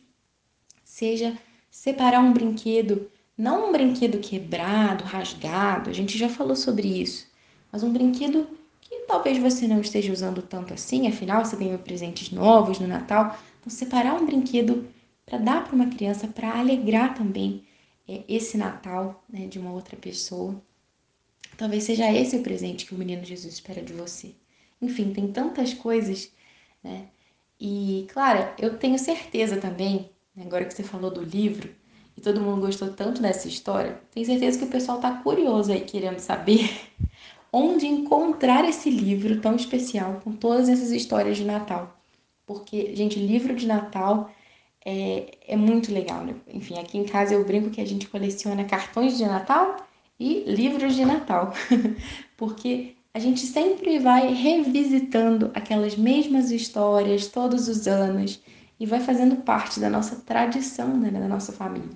seja 0.83 1.37
separar 1.71 2.21
um 2.21 2.33
brinquedo, 2.33 3.11
não 3.37 3.69
um 3.69 3.73
brinquedo 3.73 4.19
quebrado, 4.21 5.04
rasgado, 5.04 5.90
a 5.90 5.92
gente 5.92 6.16
já 6.16 6.26
falou 6.26 6.57
sobre 6.57 6.88
isso, 6.88 7.26
mas 7.71 7.83
um 7.83 7.92
brinquedo 7.92 8.49
que 8.80 9.00
talvez 9.00 9.37
você 9.37 9.69
não 9.69 9.83
esteja 9.83 10.14
usando 10.14 10.40
tanto 10.40 10.73
assim, 10.73 11.09
afinal 11.09 11.45
você 11.45 11.57
ganhou 11.57 11.78
presentes 11.78 12.30
novos 12.30 12.78
no 12.78 12.87
Natal. 12.87 13.38
Então, 13.61 13.71
separar 13.71 14.14
um 14.14 14.25
brinquedo 14.25 14.88
para 15.26 15.37
dar 15.37 15.62
para 15.62 15.75
uma 15.75 15.90
criança, 15.90 16.26
para 16.26 16.59
alegrar 16.59 17.14
também 17.14 17.64
é, 18.09 18.23
esse 18.26 18.57
Natal 18.57 19.23
né, 19.28 19.47
de 19.47 19.59
uma 19.59 19.73
outra 19.73 19.99
pessoa. 19.99 20.59
Talvez 21.54 21.85
seja 21.85 22.11
esse 22.11 22.35
o 22.37 22.42
presente 22.42 22.87
que 22.87 22.95
o 22.95 22.99
menino 22.99 23.26
Jesus 23.26 23.52
espera 23.52 23.83
de 23.83 23.92
você. 23.92 24.35
Enfim, 24.80 25.12
tem 25.12 25.30
tantas 25.30 25.75
coisas, 25.75 26.33
né? 26.83 27.07
E, 27.60 28.06
claro, 28.12 28.54
eu 28.58 28.78
tenho 28.78 28.98
certeza 28.98 29.58
também, 29.58 30.10
né, 30.34 30.44
agora 30.44 30.64
que 30.64 30.72
você 30.72 30.82
falou 30.82 31.10
do 31.10 31.22
livro, 31.22 31.68
e 32.16 32.20
todo 32.20 32.40
mundo 32.40 32.62
gostou 32.62 32.92
tanto 32.92 33.20
dessa 33.20 33.48
história, 33.48 34.00
tenho 34.12 34.24
certeza 34.26 34.58
que 34.58 34.64
o 34.64 34.70
pessoal 34.70 34.96
está 34.96 35.12
curioso 35.22 35.70
aí, 35.70 35.82
querendo 35.82 36.18
saber 36.18 36.70
onde 37.52 37.86
encontrar 37.86 38.64
esse 38.64 38.90
livro 38.90 39.40
tão 39.40 39.56
especial 39.56 40.20
com 40.24 40.32
todas 40.32 40.68
essas 40.68 40.90
histórias 40.90 41.36
de 41.36 41.44
Natal. 41.44 41.96
Porque, 42.46 42.94
gente, 42.96 43.18
livro 43.18 43.54
de 43.54 43.66
Natal 43.66 44.30
é, 44.84 45.38
é 45.46 45.56
muito 45.56 45.92
legal, 45.92 46.24
né? 46.24 46.34
Enfim, 46.48 46.78
aqui 46.78 46.98
em 46.98 47.04
casa 47.04 47.34
eu 47.34 47.44
brinco 47.44 47.70
que 47.70 47.80
a 47.80 47.86
gente 47.86 48.08
coleciona 48.08 48.64
cartões 48.64 49.16
de 49.18 49.24
Natal 49.24 49.76
e 50.18 50.44
livros 50.46 50.94
de 50.94 51.04
Natal, 51.04 51.52
porque 52.36 52.96
a 53.12 53.18
gente 53.18 53.40
sempre 53.40 53.98
vai 53.98 54.32
revisitando 54.32 55.50
aquelas 55.54 55.96
mesmas 55.96 56.50
histórias 56.50 57.26
todos 57.26 57.68
os 57.68 57.88
anos 57.88 58.40
e 58.78 58.86
vai 58.86 59.00
fazendo 59.00 59.36
parte 59.36 59.80
da 59.80 59.90
nossa 59.90 60.16
tradição, 60.16 60.96
né, 60.96 61.10
da 61.10 61.28
nossa 61.28 61.52
família. 61.52 61.90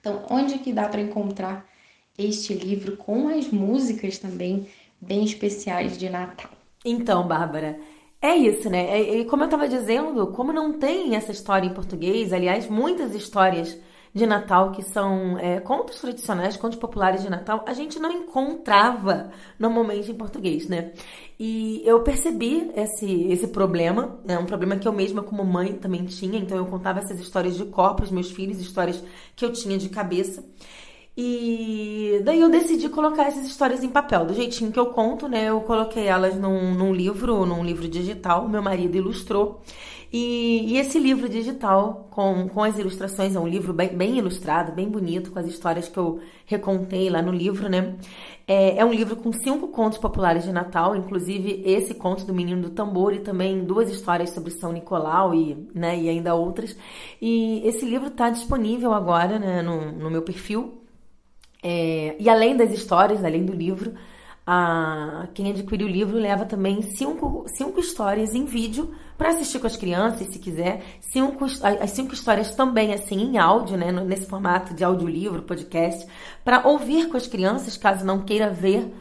Então, 0.00 0.24
onde 0.30 0.58
que 0.58 0.72
dá 0.72 0.88
para 0.88 1.00
encontrar 1.00 1.66
este 2.16 2.54
livro 2.54 2.96
com 2.96 3.28
as 3.28 3.48
músicas 3.48 4.18
também 4.18 4.66
bem 5.00 5.24
especiais 5.24 5.98
de 5.98 6.08
Natal? 6.08 6.50
Então, 6.84 7.26
Bárbara, 7.26 7.78
é 8.20 8.34
isso, 8.36 8.70
né? 8.70 9.00
E 9.00 9.24
como 9.24 9.42
eu 9.42 9.46
estava 9.46 9.68
dizendo, 9.68 10.28
como 10.28 10.52
não 10.52 10.78
tem 10.78 11.14
essa 11.14 11.32
história 11.32 11.66
em 11.66 11.74
português, 11.74 12.32
aliás, 12.32 12.68
muitas 12.68 13.14
histórias 13.14 13.78
de 14.14 14.26
Natal 14.26 14.72
que 14.72 14.82
são 14.82 15.38
é, 15.38 15.58
contos 15.60 16.00
tradicionais, 16.00 16.56
contos 16.56 16.78
populares 16.78 17.22
de 17.22 17.30
Natal, 17.30 17.64
a 17.66 17.72
gente 17.72 17.98
não 17.98 18.12
encontrava 18.12 19.30
normalmente 19.58 20.10
em 20.10 20.14
português, 20.14 20.68
né? 20.68 20.92
E 21.38 21.82
eu 21.84 22.02
percebi 22.02 22.70
esse, 22.76 23.24
esse 23.24 23.48
problema, 23.48 24.20
é 24.28 24.38
um 24.38 24.44
problema 24.44 24.76
que 24.76 24.86
eu 24.86 24.92
mesma 24.92 25.22
como 25.22 25.44
mãe 25.44 25.72
também 25.72 26.04
tinha, 26.04 26.38
então 26.38 26.56
eu 26.56 26.66
contava 26.66 26.98
essas 26.98 27.18
histórias 27.18 27.56
de 27.56 27.64
cor 27.64 27.94
para 27.94 28.10
meus 28.10 28.30
filhos, 28.30 28.60
histórias 28.60 29.02
que 29.34 29.44
eu 29.44 29.52
tinha 29.52 29.78
de 29.78 29.88
cabeça. 29.88 30.44
E 31.16 32.22
daí 32.24 32.40
eu 32.40 32.50
decidi 32.50 32.88
colocar 32.88 33.24
essas 33.24 33.46
histórias 33.46 33.82
em 33.84 33.88
papel, 33.90 34.24
do 34.24 34.32
jeitinho 34.32 34.72
que 34.72 34.78
eu 34.78 34.86
conto, 34.86 35.28
né? 35.28 35.48
Eu 35.50 35.60
coloquei 35.60 36.06
elas 36.06 36.36
num, 36.36 36.74
num 36.74 36.92
livro, 36.92 37.44
num 37.44 37.62
livro 37.62 37.86
digital, 37.86 38.48
meu 38.48 38.62
marido 38.62 38.96
ilustrou. 38.96 39.60
E, 40.12 40.74
e, 40.74 40.78
esse 40.78 40.98
livro 40.98 41.28
digital, 41.28 42.08
com, 42.10 42.48
com 42.48 42.62
as 42.62 42.78
ilustrações, 42.78 43.34
é 43.34 43.40
um 43.40 43.48
livro 43.48 43.72
bem, 43.72 43.96
bem, 43.96 44.18
ilustrado, 44.18 44.72
bem 44.72 44.88
bonito, 44.88 45.30
com 45.30 45.38
as 45.38 45.46
histórias 45.46 45.88
que 45.88 45.98
eu 45.98 46.20
recontei 46.44 47.08
lá 47.08 47.22
no 47.22 47.32
livro, 47.32 47.68
né? 47.68 47.96
É, 48.46 48.78
é, 48.78 48.84
um 48.84 48.92
livro 48.92 49.16
com 49.16 49.32
cinco 49.32 49.68
contos 49.68 49.98
populares 49.98 50.44
de 50.44 50.52
Natal, 50.52 50.94
inclusive 50.94 51.62
esse 51.64 51.94
conto 51.94 52.26
do 52.26 52.34
Menino 52.34 52.62
do 52.62 52.70
Tambor 52.70 53.14
e 53.14 53.20
também 53.20 53.64
duas 53.64 53.88
histórias 53.88 54.30
sobre 54.30 54.50
São 54.50 54.72
Nicolau 54.72 55.34
e, 55.34 55.68
né, 55.74 55.98
e 55.98 56.08
ainda 56.08 56.34
outras. 56.34 56.76
E 57.20 57.66
esse 57.66 57.86
livro 57.86 58.08
está 58.08 58.28
disponível 58.28 58.92
agora 58.92 59.38
né, 59.38 59.62
no, 59.62 59.92
no 59.92 60.10
meu 60.10 60.22
perfil 60.22 60.82
é, 61.62 62.16
e 62.18 62.28
além 62.28 62.56
das 62.56 62.72
histórias, 62.72 63.24
além 63.24 63.44
do 63.44 63.52
livro, 63.52 63.94
quem 65.34 65.50
adquire 65.50 65.84
o 65.84 65.88
livro 65.88 66.16
leva 66.16 66.44
também 66.44 66.82
cinco, 66.82 67.44
cinco 67.56 67.78
histórias 67.78 68.34
em 68.34 68.44
vídeo 68.44 68.92
para 69.16 69.30
assistir 69.30 69.60
com 69.60 69.66
as 69.66 69.76
crianças, 69.76 70.26
se 70.28 70.38
quiser. 70.38 70.82
Cinco, 71.00 71.44
as 71.44 71.90
cinco 71.90 72.12
histórias 72.12 72.54
também, 72.54 72.92
assim, 72.92 73.20
em 73.20 73.38
áudio, 73.38 73.76
né? 73.76 73.92
Nesse 73.92 74.26
formato 74.26 74.74
de 74.74 74.82
audiolivro, 74.82 75.42
podcast, 75.42 76.06
para 76.44 76.66
ouvir 76.66 77.08
com 77.08 77.16
as 77.16 77.26
crianças, 77.26 77.76
caso 77.76 78.04
não 78.04 78.22
queira 78.22 78.50
ver 78.50 78.92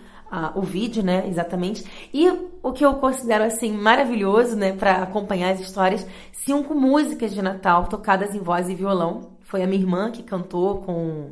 o 0.55 0.61
vídeo, 0.61 1.03
né? 1.03 1.27
Exatamente. 1.27 1.83
E 2.13 2.29
o 2.63 2.71
que 2.71 2.85
eu 2.85 2.93
considero, 2.95 3.43
assim, 3.43 3.73
maravilhoso, 3.73 4.55
né? 4.55 4.73
Para 4.73 5.03
acompanhar 5.03 5.51
as 5.51 5.59
histórias, 5.59 6.05
cinco 6.31 6.75
músicas 6.75 7.33
de 7.33 7.41
Natal 7.41 7.87
tocadas 7.87 8.35
em 8.35 8.39
voz 8.39 8.69
e 8.69 8.75
violão. 8.75 9.31
Foi 9.41 9.63
a 9.63 9.67
minha 9.67 9.81
irmã 9.81 10.11
que 10.11 10.23
cantou 10.23 10.81
com 10.81 11.31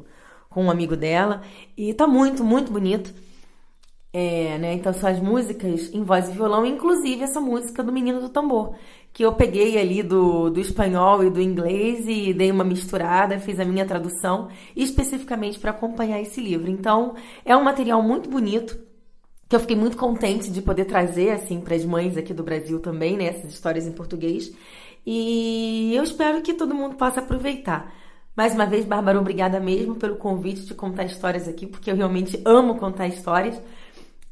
com 0.49 0.65
um 0.65 0.71
amigo 0.71 0.97
dela. 0.97 1.41
E 1.77 1.93
tá 1.93 2.07
muito, 2.07 2.43
muito 2.43 2.71
bonito. 2.71 3.13
É, 4.11 4.57
né? 4.57 4.73
Então 4.73 4.91
são 4.91 5.07
as 5.07 5.19
músicas 5.19 5.93
em 5.93 6.03
voz 6.03 6.29
e 6.29 6.31
violão, 6.31 6.65
inclusive 6.65 7.21
essa 7.23 7.39
música 7.39 7.83
do 7.83 7.91
Menino 7.91 8.19
do 8.19 8.29
Tambor, 8.29 8.75
que 9.13 9.23
eu 9.23 9.33
peguei 9.35 9.77
ali 9.77 10.01
do, 10.01 10.49
do 10.49 10.59
espanhol 10.59 11.23
e 11.23 11.29
do 11.29 11.39
inglês 11.39 12.07
e 12.07 12.33
dei 12.33 12.49
uma 12.51 12.63
misturada, 12.63 13.39
fiz 13.39 13.59
a 13.59 13.65
minha 13.65 13.85
tradução 13.85 14.49
especificamente 14.75 15.59
para 15.59 15.71
acompanhar 15.71 16.19
esse 16.19 16.41
livro. 16.41 16.71
Então 16.71 17.15
é 17.45 17.55
um 17.55 17.63
material 17.63 18.01
muito 18.01 18.27
bonito 18.29 18.79
que 19.47 19.55
eu 19.55 19.59
fiquei 19.59 19.75
muito 19.75 19.97
contente 19.97 20.51
de 20.51 20.61
poder 20.61 20.85
trazer 20.85 21.31
assim 21.31 21.59
para 21.61 21.75
as 21.75 21.85
mães 21.85 22.17
aqui 22.17 22.33
do 22.33 22.43
Brasil 22.43 22.79
também, 22.79 23.17
né? 23.17 23.25
Essas 23.25 23.51
histórias 23.53 23.85
em 23.87 23.91
português. 23.91 24.51
E 25.05 25.93
eu 25.95 26.03
espero 26.03 26.41
que 26.41 26.53
todo 26.53 26.75
mundo 26.75 26.95
possa 26.95 27.19
aproveitar. 27.19 27.93
Mais 28.35 28.53
uma 28.53 28.65
vez, 28.65 28.85
Bárbara, 28.85 29.19
obrigada 29.19 29.59
mesmo 29.59 29.95
pelo 29.95 30.15
convite 30.17 30.65
de 30.65 30.73
contar 30.73 31.05
histórias 31.05 31.47
aqui, 31.47 31.67
porque 31.67 31.91
eu 31.91 31.95
realmente 31.95 32.41
amo 32.45 32.75
contar 32.77 33.07
histórias. 33.07 33.59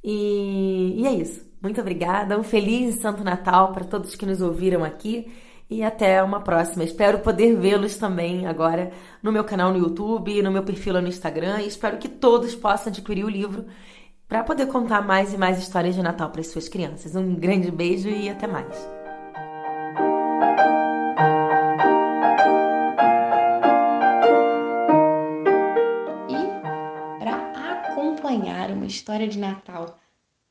E, 0.09 1.01
e 1.01 1.05
é 1.05 1.11
isso. 1.11 1.45
Muito 1.61 1.81
obrigada. 1.81 2.39
Um 2.39 2.43
feliz 2.43 2.95
Santo 2.95 3.25
Natal 3.25 3.73
para 3.73 3.83
todos 3.83 4.15
que 4.15 4.25
nos 4.25 4.41
ouviram 4.41 4.85
aqui. 4.85 5.29
E 5.69 5.83
até 5.83 6.23
uma 6.23 6.39
próxima. 6.39 6.85
Espero 6.85 7.19
poder 7.19 7.53
vê-los 7.57 7.97
também 7.97 8.47
agora 8.47 8.93
no 9.21 9.33
meu 9.33 9.43
canal 9.43 9.73
no 9.73 9.77
YouTube, 9.77 10.41
no 10.41 10.49
meu 10.49 10.63
perfil 10.63 10.93
no 11.01 11.09
Instagram. 11.09 11.59
E 11.59 11.67
espero 11.67 11.97
que 11.97 12.07
todos 12.07 12.55
possam 12.55 12.87
adquirir 12.89 13.25
o 13.25 13.29
livro 13.29 13.65
para 14.29 14.45
poder 14.45 14.67
contar 14.67 15.01
mais 15.01 15.33
e 15.33 15.37
mais 15.37 15.59
histórias 15.59 15.93
de 15.93 16.01
Natal 16.01 16.29
para 16.29 16.39
as 16.39 16.47
suas 16.47 16.69
crianças. 16.69 17.13
Um 17.13 17.35
grande 17.35 17.69
beijo 17.69 18.07
e 18.07 18.29
até 18.29 18.47
mais. 18.47 18.87
História 28.87 29.27
de 29.27 29.37
Natal 29.37 29.99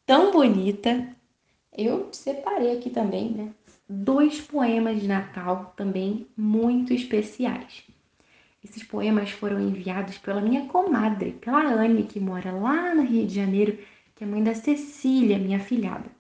tão 0.07 0.31
bonita, 0.31 1.09
eu 1.77 2.09
separei 2.13 2.77
aqui 2.77 2.91
também, 2.91 3.31
né? 3.33 3.53
Dois 3.89 4.41
poemas 4.41 5.01
de 5.01 5.09
Natal 5.09 5.75
também 5.77 6.27
muito 6.37 6.93
especiais. 6.93 7.85
Esses 8.65 8.83
poemas 8.83 9.31
foram 9.31 9.61
enviados 9.61 10.19
pela 10.19 10.41
minha 10.41 10.67
comadre, 10.67 11.33
pela 11.33 11.63
Anne, 11.63 12.05
que 12.05 12.19
mora 12.19 12.51
lá 12.51 12.95
no 12.95 13.03
Rio 13.03 13.27
de 13.27 13.35
Janeiro, 13.35 13.79
que 14.15 14.25
é 14.25 14.27
mãe 14.27 14.43
da 14.43 14.55
Cecília, 14.55 15.39
minha 15.39 15.61
filhada. 15.61 16.11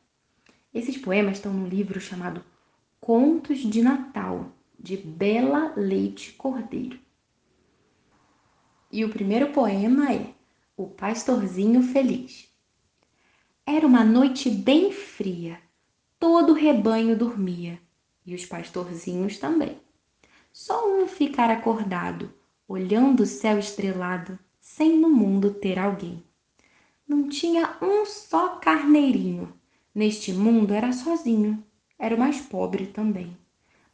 Esses 0.72 0.96
poemas 0.96 1.38
estão 1.38 1.52
num 1.52 1.66
livro 1.66 2.00
chamado 2.00 2.44
Contos 3.00 3.58
de 3.58 3.82
Natal, 3.82 4.52
de 4.78 4.96
Bela 4.96 5.72
Leite 5.76 6.32
Cordeiro. 6.32 6.98
E 8.92 9.04
o 9.04 9.08
primeiro 9.08 9.48
poema 9.52 10.12
é 10.12 10.35
O 10.78 10.88
Pastorzinho 10.88 11.82
Feliz. 11.82 12.54
Era 13.64 13.86
uma 13.86 14.04
noite 14.04 14.50
bem 14.50 14.92
fria, 14.92 15.58
todo 16.20 16.50
o 16.50 16.54
rebanho 16.54 17.16
dormia 17.16 17.80
e 18.26 18.34
os 18.34 18.44
pastorzinhos 18.44 19.38
também. 19.38 19.80
Só 20.52 20.86
um 20.86 21.08
ficar 21.08 21.48
acordado, 21.48 22.30
olhando 22.68 23.22
o 23.22 23.26
céu 23.26 23.58
estrelado, 23.58 24.38
sem 24.60 24.98
no 24.98 25.08
mundo 25.08 25.54
ter 25.54 25.78
alguém. 25.78 26.22
Não 27.08 27.26
tinha 27.26 27.78
um 27.80 28.04
só 28.04 28.56
carneirinho, 28.56 29.58
neste 29.94 30.30
mundo 30.30 30.74
era 30.74 30.92
sozinho, 30.92 31.64
era 31.98 32.14
o 32.14 32.18
mais 32.18 32.42
pobre 32.42 32.88
também. 32.88 33.34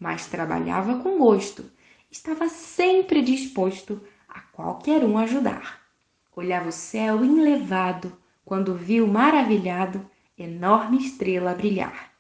Mas 0.01 0.27
trabalhava 0.27 0.99
com 0.99 1.17
gosto, 1.17 1.65
estava 2.11 2.49
sempre 2.49 3.23
disposto 3.23 4.03
a 4.29 4.41
qualquer 4.41 5.05
um 5.05 5.17
ajudar. 5.17 5.82
Olhava 6.35 6.71
o 6.71 6.73
céu 6.73 7.25
enlevado, 7.25 8.17
quando 8.45 8.75
viu 8.75 9.07
maravilhado 9.07 10.05
enorme 10.37 10.99
estrela 10.99 11.55
brilhar. 11.55 12.13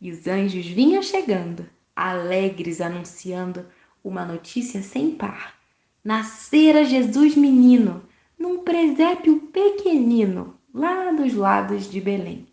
E 0.00 0.10
os 0.10 0.26
anjos 0.26 0.66
vinham 0.66 1.02
chegando, 1.02 1.68
alegres 1.94 2.80
anunciando 2.80 3.66
uma 4.02 4.24
notícia 4.24 4.82
sem 4.82 5.10
par. 5.10 5.54
Nascera 6.02 6.84
Jesus 6.84 7.36
menino, 7.36 8.02
num 8.38 8.64
presépio 8.64 9.40
pequenino, 9.52 10.58
lá 10.72 11.12
dos 11.12 11.34
lados 11.34 11.90
de 11.90 12.00
Belém. 12.00 12.46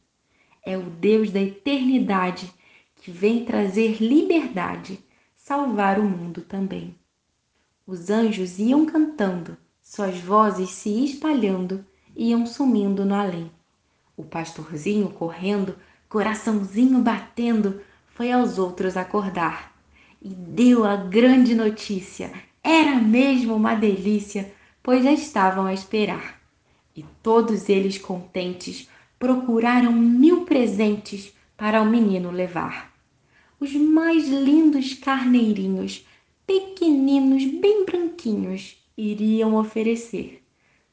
É 0.66 0.78
o 0.78 0.84
Deus 0.84 1.32
da 1.32 1.40
eternidade 1.40 2.52
que 2.96 3.12
vem 3.12 3.46
trazer 3.46 4.02
liberdade, 4.02 5.00
salvar 5.36 6.00
o 6.00 6.04
mundo 6.04 6.42
também. 6.42 6.94
Os 7.86 8.10
anjos 8.10 8.60
iam 8.60 8.86
cantando, 8.86 9.56
suas 9.88 10.20
vozes 10.20 10.70
se 10.72 11.06
espalhando, 11.06 11.84
iam 12.14 12.46
sumindo 12.46 13.06
no 13.06 13.16
além. 13.16 13.50
O 14.18 14.24
pastorzinho 14.24 15.08
correndo, 15.10 15.78
coraçãozinho 16.10 17.00
batendo, 17.00 17.80
foi 18.10 18.30
aos 18.30 18.60
outros 18.60 18.98
acordar 18.98 19.74
e 20.22 20.28
deu 20.28 20.84
a 20.84 20.98
grande 20.98 21.56
notícia. 21.56 22.34
Era 22.62 22.96
mesmo 22.96 23.56
uma 23.56 23.76
delícia, 23.76 24.54
pois 24.84 25.06
já 25.06 25.12
estavam 25.14 25.66
a 25.66 25.74
esperar. 25.74 26.42
E 26.94 27.06
todos 27.24 27.70
eles 27.70 27.98
contentes 27.98 28.90
procuraram 29.18 29.94
mil 29.94 30.44
presentes 30.44 31.34
para 31.56 31.82
o 31.82 31.86
menino 31.86 32.30
levar. 32.30 32.92
Os 33.58 33.74
mais 33.74 34.28
lindos 34.28 34.96
carneirinhos, 34.96 36.06
pequeninos, 36.46 37.46
bem 37.46 37.86
branquinhos, 37.86 38.76
iriam 38.98 39.56
oferecer. 39.56 40.44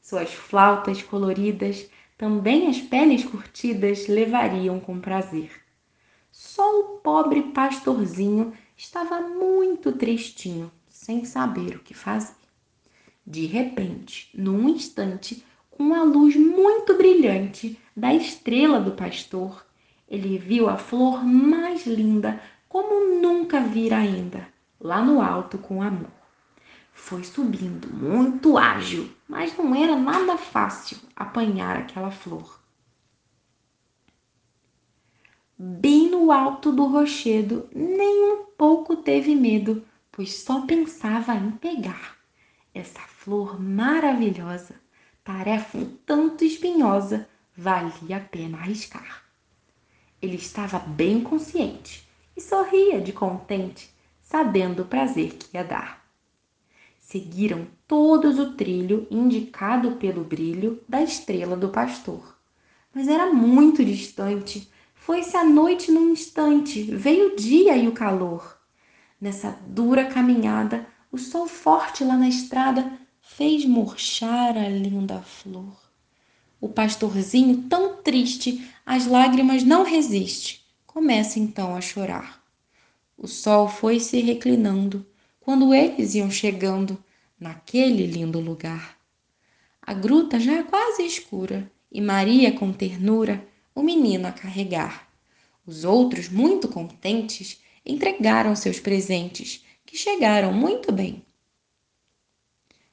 Suas 0.01 0.31
flautas 0.31 1.01
coloridas, 1.01 1.89
também 2.17 2.67
as 2.67 2.79
peles 2.79 3.25
curtidas, 3.25 4.07
levariam 4.07 4.79
com 4.79 5.01
prazer. 5.01 5.51
Só 6.31 6.79
o 6.81 6.83
pobre 6.99 7.41
pastorzinho 7.41 8.53
estava 8.77 9.21
muito 9.21 9.91
tristinho, 9.93 10.71
sem 10.87 11.25
saber 11.25 11.77
o 11.77 11.79
que 11.79 11.93
fazer. 11.93 12.35
De 13.25 13.45
repente, 13.45 14.29
num 14.33 14.69
instante, 14.69 15.43
com 15.71 15.93
a 15.93 16.03
luz 16.03 16.35
muito 16.35 16.95
brilhante 16.95 17.79
da 17.95 18.13
estrela 18.13 18.79
do 18.79 18.91
pastor, 18.91 19.65
ele 20.07 20.37
viu 20.37 20.69
a 20.69 20.77
flor 20.77 21.25
mais 21.25 21.87
linda 21.87 22.39
como 22.69 23.19
nunca 23.19 23.59
vira 23.59 23.97
ainda, 23.97 24.47
lá 24.79 25.03
no 25.03 25.21
alto 25.21 25.57
com 25.57 25.81
amor. 25.81 26.14
Foi 26.97 27.23
subindo 27.23 27.93
muito 27.93 28.57
ágil, 28.57 29.11
mas 29.27 29.55
não 29.55 29.75
era 29.75 29.95
nada 29.95 30.37
fácil 30.37 30.97
apanhar 31.15 31.75
aquela 31.75 32.09
flor. 32.09 32.59
Bem 35.59 36.09
no 36.09 36.31
alto 36.31 36.71
do 36.71 36.85
rochedo, 36.85 37.69
nem 37.75 38.31
um 38.31 38.45
pouco 38.57 38.95
teve 38.95 39.35
medo, 39.35 39.85
pois 40.11 40.33
só 40.39 40.65
pensava 40.65 41.35
em 41.35 41.51
pegar 41.51 42.17
essa 42.73 43.01
flor 43.01 43.61
maravilhosa. 43.61 44.75
Tarefa 45.23 45.77
um 45.77 45.97
tanto 46.05 46.43
espinhosa, 46.43 47.27
valia 47.55 48.17
a 48.17 48.21
pena 48.21 48.57
arriscar. 48.57 49.23
Ele 50.21 50.37
estava 50.37 50.79
bem 50.79 51.21
consciente 51.21 52.07
e 52.35 52.41
sorria 52.41 53.01
de 53.01 53.11
contente, 53.11 53.93
sabendo 54.21 54.83
o 54.83 54.87
prazer 54.87 55.33
que 55.33 55.55
ia 55.55 55.63
dar. 55.63 56.04
Seguiram 57.05 57.67
todos 57.87 58.39
o 58.39 58.53
trilho 58.55 59.07
indicado 59.09 59.93
pelo 59.93 60.23
brilho 60.23 60.81
da 60.89 61.01
estrela 61.01 61.55
do 61.55 61.69
pastor, 61.69 62.37
mas 62.93 63.07
era 63.07 63.31
muito 63.31 63.85
distante 63.85 64.67
foi-se 65.05 65.37
a 65.37 65.43
noite 65.43 65.91
num 65.91 66.13
instante, 66.13 66.81
veio 66.81 67.33
o 67.33 67.35
dia 67.35 67.77
e 67.77 67.87
o 67.87 67.91
calor. 67.91 68.59
Nessa 69.21 69.55
dura 69.67 70.05
caminhada, 70.05 70.87
o 71.11 71.17
sol 71.19 71.47
forte 71.47 72.03
lá 72.03 72.17
na 72.17 72.27
estrada 72.27 72.91
fez 73.21 73.65
murchar 73.65 74.57
a 74.57 74.67
linda 74.67 75.21
flor. 75.21 75.77
O 76.59 76.67
pastorzinho, 76.67 77.67
tão 77.69 77.97
triste, 77.97 78.67
as 78.83 79.05
lágrimas 79.05 79.63
não 79.63 79.83
resiste, 79.83 80.65
começa 80.87 81.37
então 81.37 81.75
a 81.75 81.81
chorar. 81.81 82.43
O 83.15 83.27
sol 83.27 83.67
foi 83.67 83.99
se 83.99 84.19
reclinando 84.21 85.05
quando 85.45 85.75
eles 85.75 86.15
iam 86.15 86.31
chegando 86.31 86.97
naquele 87.39 88.07
lindo 88.07 88.39
lugar. 88.39 88.97
A 89.79 89.93
gruta 89.93 90.39
já 90.39 90.63
quase 90.63 91.03
escura 91.03 91.71
e 91.91 92.01
Maria, 92.01 92.51
com 92.51 92.73
ternura, 92.73 93.47
o 93.75 93.83
menino 93.83 94.27
a 94.27 94.31
carregar. 94.31 95.07
Os 95.63 95.83
outros, 95.83 96.29
muito 96.29 96.67
contentes, 96.67 97.61
entregaram 97.85 98.55
seus 98.55 98.79
presentes, 98.79 99.63
que 99.85 99.95
chegaram 99.95 100.51
muito 100.51 100.91
bem. 100.91 101.23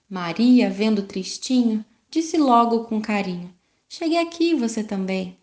Maria, 0.07 0.69
vendo 0.69 1.05
tristinho, 1.05 1.83
disse 2.11 2.37
logo 2.37 2.85
com 2.85 3.01
carinho: 3.01 3.53
Chegue 3.89 4.19
aqui 4.19 4.55
você 4.55 4.85
também. 4.85 5.39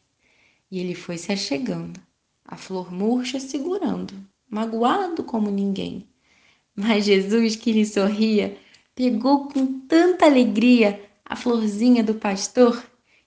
E 0.69 0.79
ele 0.79 0.93
foi 0.93 1.17
se 1.17 1.31
achegando, 1.31 1.99
a 2.45 2.55
flor 2.55 2.93
murcha 2.93 3.39
segurando, 3.39 4.13
magoado 4.47 5.23
como 5.23 5.49
ninguém. 5.49 6.07
Mas 6.81 7.03
Jesus, 7.03 7.57
que 7.57 7.73
lhe 7.73 7.85
sorria, 7.85 8.57
pegou 8.95 9.49
com 9.49 9.81
tanta 9.81 10.25
alegria 10.25 11.09
a 11.25 11.35
florzinha 11.35 12.01
do 12.01 12.15
pastor 12.15 12.81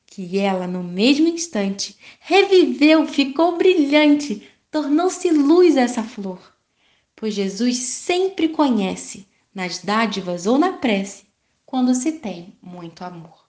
que 0.06 0.38
ela, 0.38 0.66
no 0.66 0.82
mesmo 0.82 1.28
instante, 1.28 1.98
reviveu, 2.18 3.06
ficou 3.06 3.58
brilhante, 3.58 4.48
tornou-se 4.70 5.30
luz 5.30 5.76
essa 5.76 6.02
flor. 6.02 6.40
Pois 7.14 7.34
Jesus 7.34 7.76
sempre 7.76 8.48
conhece, 8.48 9.28
nas 9.54 9.80
dádivas 9.80 10.46
ou 10.46 10.56
na 10.56 10.72
prece, 10.72 11.26
quando 11.66 11.94
se 11.94 12.12
tem 12.12 12.56
muito 12.62 13.04
amor. 13.04 13.46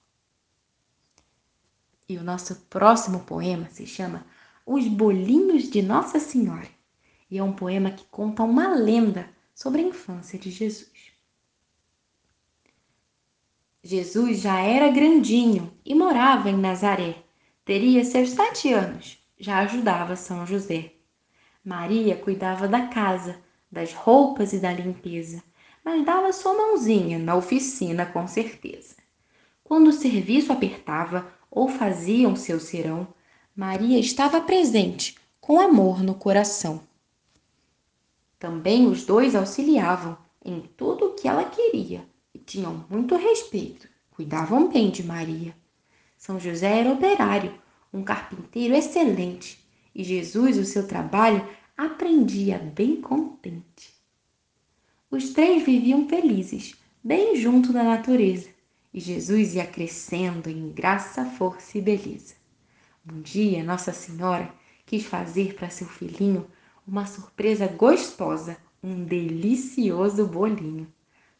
E 2.10 2.18
o 2.18 2.24
nosso 2.24 2.56
próximo 2.70 3.22
poema 3.22 3.70
se 3.72 3.88
chama 3.88 4.26
Os 4.66 4.86
Bolinhos 4.86 5.70
de 5.70 5.82
Nossa 5.82 6.20
Senhora. 6.20 6.68
E 7.32 7.38
é 7.38 7.44
um 7.44 7.54
poema 7.54 7.92
que 7.92 8.04
conta 8.12 8.44
uma 8.44 8.76
lenda 8.76 9.32
sobre 9.54 9.82
a 9.82 9.86
infância 9.86 10.38
de 10.38 10.50
Jesus. 10.50 11.14
Jesus 13.84 14.40
já 14.40 14.60
era 14.62 14.90
grandinho 14.90 15.74
e 15.86 15.94
morava 15.94 16.50
em 16.50 16.58
Nazaré. 16.58 17.24
Teria 17.66 18.04
seus 18.06 18.30
sete 18.30 18.72
anos, 18.72 19.18
já 19.38 19.60
ajudava 19.60 20.16
São 20.16 20.46
José. 20.46 20.94
Maria 21.64 22.16
cuidava 22.16 22.68
da 22.68 22.88
casa, 22.88 23.40
das 23.72 23.94
roupas 23.94 24.54
e 24.54 24.60
da 24.60 24.72
limpeza, 24.72 25.44
mas 25.84 26.06
dava 26.06 26.32
sua 26.32 26.54
mãozinha 26.54 27.20
na 27.20 27.36
oficina 27.36 28.06
com 28.06 28.28
certeza. 28.28 28.96
Quando 29.64 29.88
o 29.88 29.94
serviço 29.94 30.52
apertava 30.52 31.34
ou 31.50 31.68
faziam 31.68 32.36
seu 32.36 32.60
serão, 32.60 33.08
Maria 33.56 34.00
estava 34.00 34.42
presente, 34.42 35.16
com 35.42 35.60
amor 35.60 36.02
no 36.02 36.16
coração. 36.16 36.82
Também 38.44 38.88
os 38.88 39.06
dois 39.06 39.36
auxiliavam 39.36 40.18
em 40.44 40.60
tudo 40.76 41.06
o 41.06 41.14
que 41.14 41.30
ela 41.30 41.46
queria 41.46 42.06
e 42.34 42.40
tinham 42.40 42.86
muito 42.90 43.16
respeito, 43.16 43.88
cuidavam 44.12 44.68
bem 44.70 44.92
de 44.92 45.02
Maria. 45.02 45.56
São 46.18 46.38
José 46.38 46.80
era 46.80 46.92
operário, 46.92 47.54
um 47.94 48.04
carpinteiro 48.04 48.76
excelente, 48.76 49.66
e 49.96 50.04
Jesus 50.04 50.58
o 50.58 50.66
seu 50.66 50.86
trabalho 50.86 51.48
aprendia 51.78 52.58
bem 52.60 53.00
contente. 53.00 53.94
Os 55.10 55.30
três 55.30 55.64
viviam 55.64 56.10
felizes, 56.10 56.76
bem 57.02 57.38
junto 57.38 57.72
da 57.72 57.82
natureza, 57.82 58.50
e 58.94 59.00
Jesus 59.00 59.56
ia 59.56 59.66
crescendo 59.66 60.50
em 60.50 60.70
graça, 60.70 61.24
força 61.24 61.78
e 61.78 61.82
beleza. 61.82 62.36
Um 63.10 63.22
dia, 63.22 63.64
Nossa 63.64 63.94
Senhora 63.94 64.54
quis 64.86 65.06
fazer 65.06 65.54
para 65.54 65.70
seu 65.70 65.88
filhinho 65.88 66.46
uma 66.88 67.06
surpresa 67.06 67.68
gostosa, 67.68 68.58
um 68.84 69.04
delicioso 69.04 70.26
bolinho. 70.28 70.88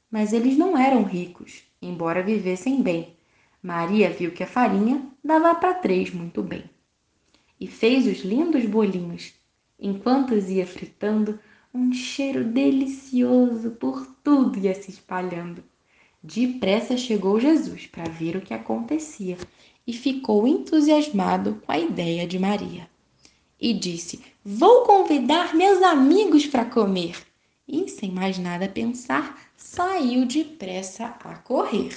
Mas 0.10 0.32
eles 0.32 0.58
não 0.58 0.78
eram 0.78 1.04
ricos, 1.04 1.64
embora 1.82 2.24
vivessem 2.24 2.82
bem. 2.82 3.16
Maria 3.62 4.10
viu 4.10 4.32
que 4.32 4.44
a 4.44 4.48
farinha 4.48 5.06
dava 5.24 5.56
para 5.56 5.74
três 5.74 6.14
muito 6.14 6.42
bem. 6.42 6.64
E 7.60 7.68
fez 7.68 8.08
os 8.08 8.24
lindos 8.24 8.66
bolinhos. 8.66 9.34
Enquanto 9.80 10.34
os 10.36 10.50
ia 10.50 10.66
fritando, 10.66 11.40
um 11.74 11.92
cheiro 11.92 12.44
delicioso 12.44 13.72
por 13.72 14.06
tudo 14.24 14.60
ia 14.60 14.76
se 14.76 14.92
espalhando. 14.92 15.64
Depressa 16.22 16.96
chegou 16.96 17.40
Jesus 17.40 17.88
para 17.88 18.10
ver 18.10 18.38
o 18.38 18.42
que 18.42 18.54
acontecia 18.54 19.38
e 19.86 19.92
ficou 19.92 20.48
entusiasmado 20.48 21.62
com 21.66 21.72
a 21.72 21.78
ideia 21.78 22.26
de 22.26 22.40
Maria. 22.40 22.93
E 23.66 23.72
disse: 23.74 24.20
Vou 24.44 24.82
convidar 24.82 25.56
meus 25.56 25.82
amigos 25.82 26.46
para 26.46 26.66
comer. 26.66 27.16
E, 27.66 27.88
sem 27.88 28.12
mais 28.12 28.38
nada 28.38 28.68
pensar, 28.68 29.42
saiu 29.56 30.26
depressa 30.26 31.06
a 31.24 31.38
correr. 31.38 31.96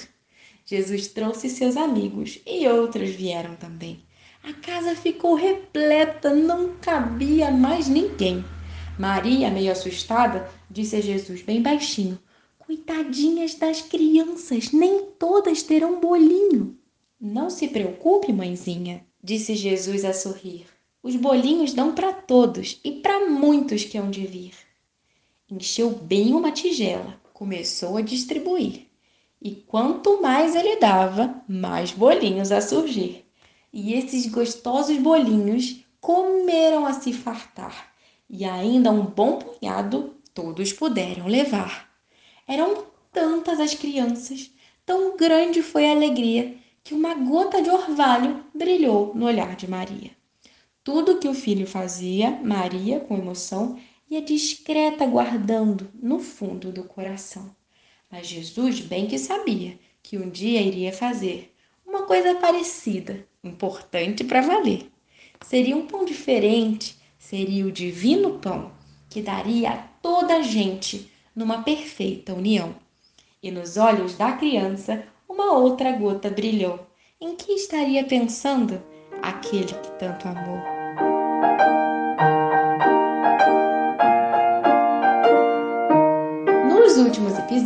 Jesus 0.65 1.09
trouxe 1.09 1.49
seus 1.49 1.75
amigos 1.75 2.39
e 2.47 2.65
outros 2.69 3.09
vieram 3.09 3.57
também. 3.57 3.99
A 4.41 4.53
casa 4.53 4.95
ficou 4.95 5.35
repleta, 5.35 6.33
não 6.33 6.77
cabia 6.77 7.51
mais 7.51 7.89
ninguém. 7.89 8.45
Maria, 8.97 9.51
meio 9.51 9.73
assustada, 9.73 10.49
disse 10.71 10.95
a 10.95 11.01
Jesus 11.01 11.41
bem 11.41 11.61
baixinho: 11.61 12.17
Coitadinhas 12.59 13.55
das 13.55 13.81
crianças, 13.81 14.71
nem 14.71 15.03
todas 15.19 15.63
terão 15.63 15.99
bolinho. 15.99 16.77
Não 17.19 17.49
se 17.49 17.67
preocupe, 17.67 18.31
mãezinha, 18.31 19.05
disse 19.21 19.53
Jesus 19.53 20.05
a 20.05 20.13
sorrir. 20.13 20.76
Os 21.07 21.15
bolinhos 21.15 21.71
dão 21.71 21.93
para 21.93 22.11
todos 22.11 22.81
e 22.83 22.91
para 22.91 23.29
muitos 23.29 23.85
que 23.85 23.97
hão 23.97 24.11
de 24.11 24.27
vir. 24.27 24.51
Encheu 25.49 25.89
bem 25.89 26.33
uma 26.33 26.51
tigela, 26.51 27.17
começou 27.33 27.95
a 27.95 28.01
distribuir. 28.01 28.87
E 29.41 29.51
quanto 29.51 30.21
mais 30.21 30.53
ele 30.53 30.75
dava, 30.75 31.41
mais 31.47 31.93
bolinhos 31.93 32.51
a 32.51 32.59
surgir. 32.59 33.23
E 33.71 33.93
esses 33.93 34.27
gostosos 34.27 34.97
bolinhos 34.97 35.77
comeram 36.01 36.85
a 36.85 36.91
se 36.91 37.13
fartar, 37.13 37.93
e 38.29 38.43
ainda 38.43 38.91
um 38.91 39.05
bom 39.05 39.39
punhado 39.39 40.13
todos 40.33 40.73
puderam 40.73 41.27
levar. 41.27 41.89
Eram 42.45 42.83
tantas 43.13 43.61
as 43.61 43.73
crianças, 43.73 44.51
tão 44.85 45.15
grande 45.15 45.61
foi 45.61 45.87
a 45.87 45.91
alegria, 45.91 46.57
que 46.83 46.93
uma 46.93 47.13
gota 47.13 47.61
de 47.61 47.69
orvalho 47.69 48.43
brilhou 48.53 49.15
no 49.15 49.25
olhar 49.25 49.55
de 49.55 49.69
Maria. 49.69 50.16
Tudo 50.87 51.17
que 51.19 51.27
o 51.27 51.33
filho 51.33 51.67
fazia, 51.67 52.39
Maria, 52.41 53.01
com 53.01 53.17
emoção, 53.17 53.77
ia 54.09 54.21
discreta 54.21 55.05
guardando 55.05 55.91
no 56.01 56.17
fundo 56.17 56.71
do 56.71 56.85
coração. 56.85 57.53
Mas 58.09 58.25
Jesus 58.25 58.79
bem 58.79 59.05
que 59.05 59.19
sabia 59.19 59.77
que 60.01 60.17
um 60.17 60.29
dia 60.29 60.61
iria 60.61 60.93
fazer 60.93 61.53
uma 61.85 62.03
coisa 62.03 62.35
parecida, 62.35 63.27
importante 63.43 64.23
para 64.23 64.39
valer. 64.39 64.89
Seria 65.41 65.75
um 65.75 65.85
pão 65.85 66.05
diferente, 66.05 66.95
seria 67.19 67.65
o 67.65 67.71
divino 67.71 68.39
pão 68.39 68.71
que 69.09 69.21
daria 69.21 69.71
a 69.71 69.77
toda 70.01 70.37
a 70.37 70.41
gente 70.41 71.11
numa 71.35 71.63
perfeita 71.63 72.33
união. 72.33 72.73
E 73.43 73.51
nos 73.51 73.75
olhos 73.75 74.15
da 74.15 74.31
criança 74.31 75.03
uma 75.27 75.51
outra 75.51 75.91
gota 75.91 76.29
brilhou. 76.29 76.79
Em 77.19 77.35
que 77.35 77.51
estaria 77.51 78.05
pensando 78.05 78.81
aquele 79.21 79.73
que 79.73 79.91
tanto 79.99 80.29
amou? 80.29 80.76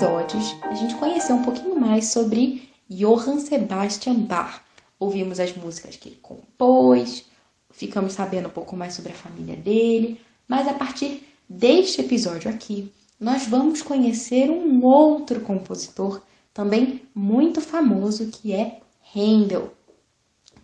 Episódios, 0.02 0.56
a 0.64 0.74
gente 0.74 0.96
conheceu 0.96 1.36
um 1.36 1.44
pouquinho 1.44 1.80
mais 1.80 2.08
sobre 2.08 2.68
Johann 2.90 3.40
Sebastian 3.40 4.16
Bach. 4.16 4.62
Ouvimos 5.00 5.40
as 5.40 5.56
músicas 5.56 5.96
que 5.96 6.10
ele 6.10 6.20
compôs, 6.20 7.26
ficamos 7.70 8.14
sabendo 8.14 8.48
um 8.48 8.52
pouco 8.52 8.76
mais 8.76 8.96
sobre 8.96 9.12
a 9.12 9.16
família 9.16 9.56
dele, 9.56 10.20
mas 10.48 10.68
a 10.68 10.74
partir 10.74 11.24
deste 11.48 12.02
episódio 12.02 12.50
aqui, 12.50 12.92
nós 13.20 13.46
vamos 13.46 13.84
conhecer 13.84 14.50
um 14.50 14.84
outro 14.84 15.42
compositor 15.42 16.20
também 16.52 17.04
muito 17.14 17.62
famoso 17.62 18.26
que 18.30 18.54
é 18.54 18.80
Handel. 19.16 19.72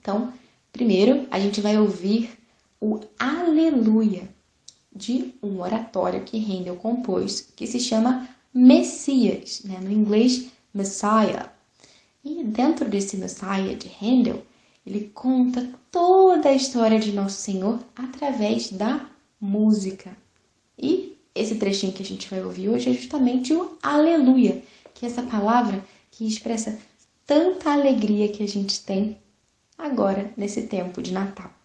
Então, 0.02 0.34
primeiro 0.74 1.28
a 1.30 1.40
gente 1.40 1.62
vai 1.62 1.78
ouvir 1.78 2.32
o 2.82 3.02
Aleluia 3.20 4.28
de 4.96 5.36
um 5.44 5.62
oratório 5.62 6.24
que 6.24 6.40
Handel 6.40 6.78
compôs 6.78 7.42
que 7.56 7.68
se 7.68 7.80
chama 7.80 8.28
Messias, 8.54 9.62
né? 9.64 9.80
no 9.82 9.92
inglês 9.92 10.48
Messiah. 10.74 11.52
E 12.24 12.44
dentro 12.44 12.90
desse 12.90 13.18
Messiah 13.18 13.76
de 13.76 13.90
Handel, 14.02 14.44
ele 14.86 15.12
conta 15.14 15.70
toda 15.92 16.50
a 16.50 16.54
história 16.54 17.00
de 17.00 17.12
Nosso 17.12 17.42
Senhor 17.42 17.80
através 17.96 18.72
da 18.72 19.10
música. 19.40 20.16
E 20.78 21.18
esse 21.34 21.56
trechinho 21.56 21.94
que 21.94 22.04
a 22.04 22.06
gente 22.06 22.30
vai 22.30 22.44
ouvir 22.44 22.70
hoje 22.70 22.90
é 22.90 22.94
justamente 22.94 23.54
o 23.54 23.78
aleluia, 23.82 24.64
que 24.94 25.06
é 25.06 25.10
essa 25.10 25.24
palavra 25.24 25.84
que 26.12 26.28
expressa 26.28 26.78
tanta 27.26 27.72
alegria 27.72 28.30
que 28.30 28.44
a 28.44 28.48
gente 28.48 28.82
tem 28.84 29.18
agora 29.78 30.34
nesse 30.36 30.64
tempo 30.64 31.02
de 31.02 31.12
Natal. 31.12 31.57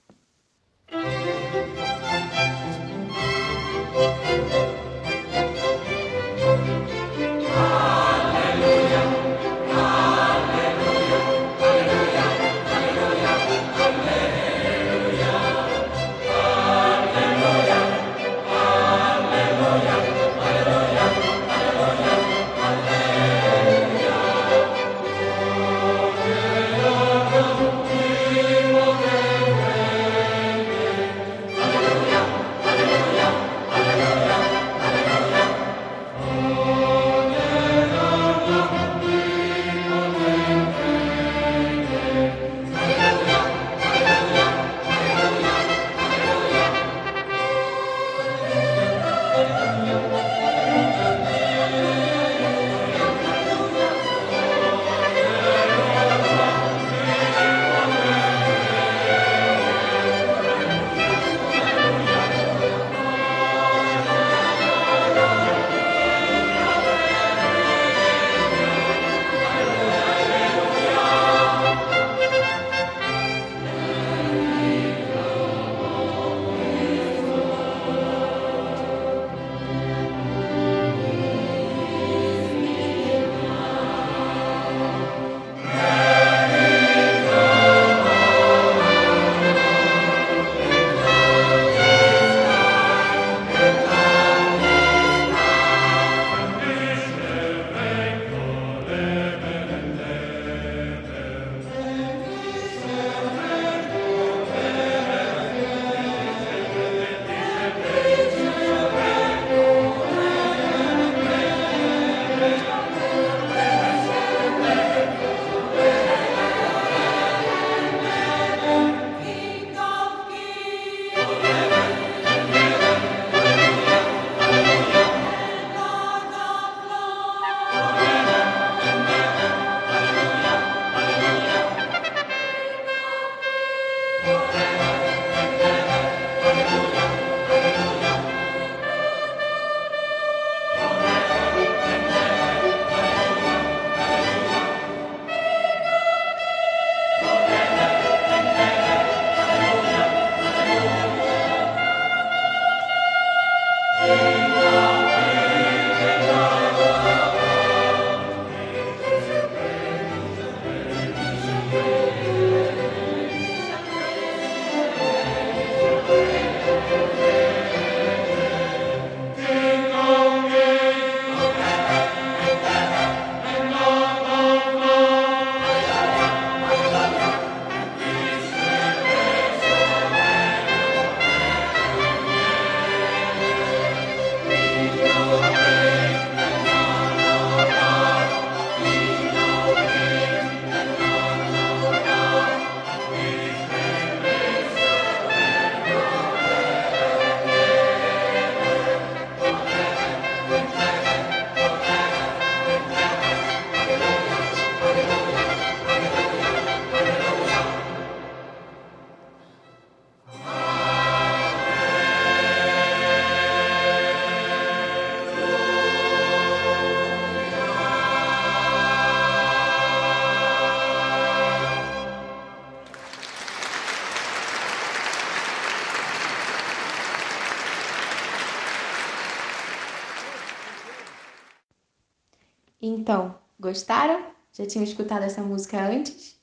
Gostaram? 233.73 234.27
Já 234.53 234.67
tinham 234.67 234.85
escutado 234.85 235.23
essa 235.23 235.43
música 235.43 235.83
antes? 235.83 236.39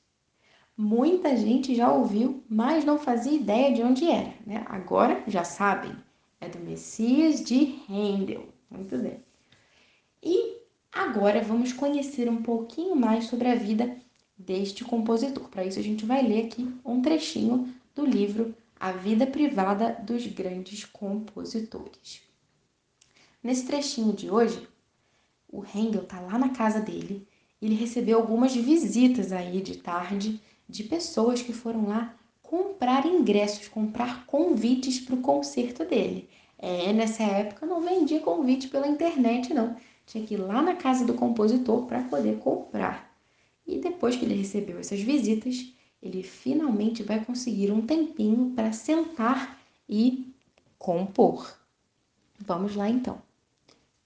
Muita 0.75 1.37
gente 1.37 1.75
já 1.75 1.91
ouviu, 1.91 2.43
mas 2.49 2.83
não 2.83 2.97
fazia 2.97 3.33
ideia 3.33 3.71
de 3.71 3.83
onde 3.83 4.09
era, 4.09 4.33
né? 4.47 4.65
Agora 4.67 5.23
já 5.27 5.43
sabem. 5.43 5.95
É 6.41 6.49
do 6.49 6.57
Messias 6.59 7.43
de 7.43 7.79
Handel. 7.87 8.49
Muito 8.71 8.97
bem. 8.97 9.19
E 10.23 10.57
agora 10.91 11.41
vamos 11.41 11.71
conhecer 11.71 12.27
um 12.27 12.41
pouquinho 12.41 12.95
mais 12.95 13.25
sobre 13.25 13.47
a 13.47 13.55
vida 13.55 13.95
deste 14.35 14.83
compositor. 14.83 15.47
Para 15.49 15.65
isso 15.65 15.77
a 15.77 15.83
gente 15.83 16.05
vai 16.05 16.23
ler 16.23 16.45
aqui 16.47 16.67
um 16.83 16.99
trechinho 16.99 17.71
do 17.93 18.05
livro 18.05 18.55
A 18.79 18.91
Vida 18.91 19.27
Privada 19.27 20.01
dos 20.01 20.25
Grandes 20.25 20.83
Compositores. 20.83 22.23
Nesse 23.43 23.67
trechinho 23.67 24.13
de 24.13 24.31
hoje, 24.31 24.67
o 25.51 25.61
Handel 25.61 26.03
está 26.03 26.19
lá 26.19 26.37
na 26.37 26.49
casa 26.49 26.79
dele 26.79 27.27
ele 27.61 27.75
recebeu 27.75 28.17
algumas 28.17 28.55
visitas 28.55 29.31
aí 29.31 29.61
de 29.61 29.77
tarde 29.77 30.41
de 30.67 30.83
pessoas 30.83 31.41
que 31.41 31.51
foram 31.51 31.87
lá 31.87 32.15
comprar 32.41 33.05
ingressos, 33.05 33.67
comprar 33.67 34.25
convites 34.25 34.99
para 34.99 35.15
o 35.15 35.21
concerto 35.21 35.85
dele. 35.85 36.29
É, 36.57 36.91
nessa 36.93 37.23
época 37.23 37.65
não 37.65 37.81
vendia 37.81 38.19
convite 38.21 38.67
pela 38.69 38.87
internet, 38.87 39.53
não. 39.53 39.75
Tinha 40.05 40.25
que 40.25 40.33
ir 40.33 40.37
lá 40.37 40.61
na 40.61 40.75
casa 40.75 41.05
do 41.05 41.13
compositor 41.13 41.85
para 41.85 42.01
poder 42.03 42.39
comprar. 42.39 43.13
E 43.67 43.77
depois 43.77 44.15
que 44.15 44.25
ele 44.25 44.35
recebeu 44.35 44.79
essas 44.79 45.01
visitas, 45.01 45.73
ele 46.01 46.23
finalmente 46.23 47.03
vai 47.03 47.23
conseguir 47.23 47.71
um 47.71 47.81
tempinho 47.81 48.53
para 48.55 48.71
sentar 48.71 49.59
e 49.87 50.33
compor. 50.77 51.55
Vamos 52.39 52.75
lá 52.75 52.89
então. 52.89 53.28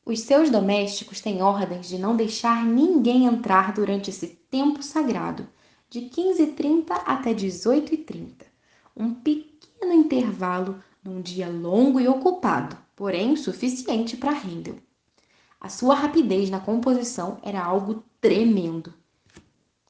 Os 0.05 0.19
seus 0.19 0.49
domésticos 0.49 1.21
têm 1.21 1.41
ordens 1.41 1.87
de 1.87 1.97
não 1.97 2.13
deixar 2.13 2.65
ninguém 2.65 3.25
entrar 3.25 3.71
durante 3.71 4.09
esse 4.09 4.27
tempo 4.27 4.83
sagrado 4.83 5.47
de 5.89 6.01
15h30 6.01 6.91
até 7.05 7.33
18h30, 7.33 8.33
um 8.97 9.13
pequeno 9.13 9.93
intervalo 9.93 10.83
num 11.01 11.21
dia 11.21 11.47
longo 11.47 12.01
e 12.01 12.07
ocupado, 12.07 12.77
porém 12.93 13.37
suficiente 13.37 14.17
para 14.17 14.33
Handel. 14.33 14.75
A 15.59 15.69
sua 15.69 15.95
rapidez 15.95 16.49
na 16.49 16.59
composição 16.59 17.37
era 17.41 17.63
algo 17.63 18.03
tremendo. 18.19 18.93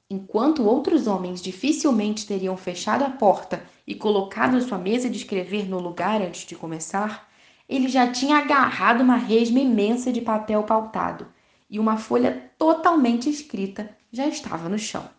Enquanto 0.08 0.64
outros 0.64 1.08
homens 1.08 1.42
dificilmente 1.42 2.28
teriam 2.28 2.56
fechado 2.56 3.04
a 3.04 3.10
porta 3.10 3.66
e 3.88 3.96
colocado 3.96 4.62
sua 4.62 4.78
mesa 4.78 5.10
de 5.10 5.18
escrever 5.18 5.68
no 5.68 5.80
lugar 5.80 6.22
antes 6.22 6.46
de 6.46 6.56
começar, 6.56 7.33
ele 7.76 7.88
já 7.88 8.12
tinha 8.12 8.38
agarrado 8.38 9.02
uma 9.02 9.16
resma 9.16 9.60
imensa 9.60 10.12
de 10.12 10.22
papel 10.22 10.62
pautado 10.62 11.26
e 11.68 11.80
uma 11.80 11.98
folha 11.98 12.52
totalmente 12.56 13.28
escrita 13.28 13.90
já 14.12 14.28
estava 14.28 14.70
no 14.70 14.78
chão. 14.78 15.10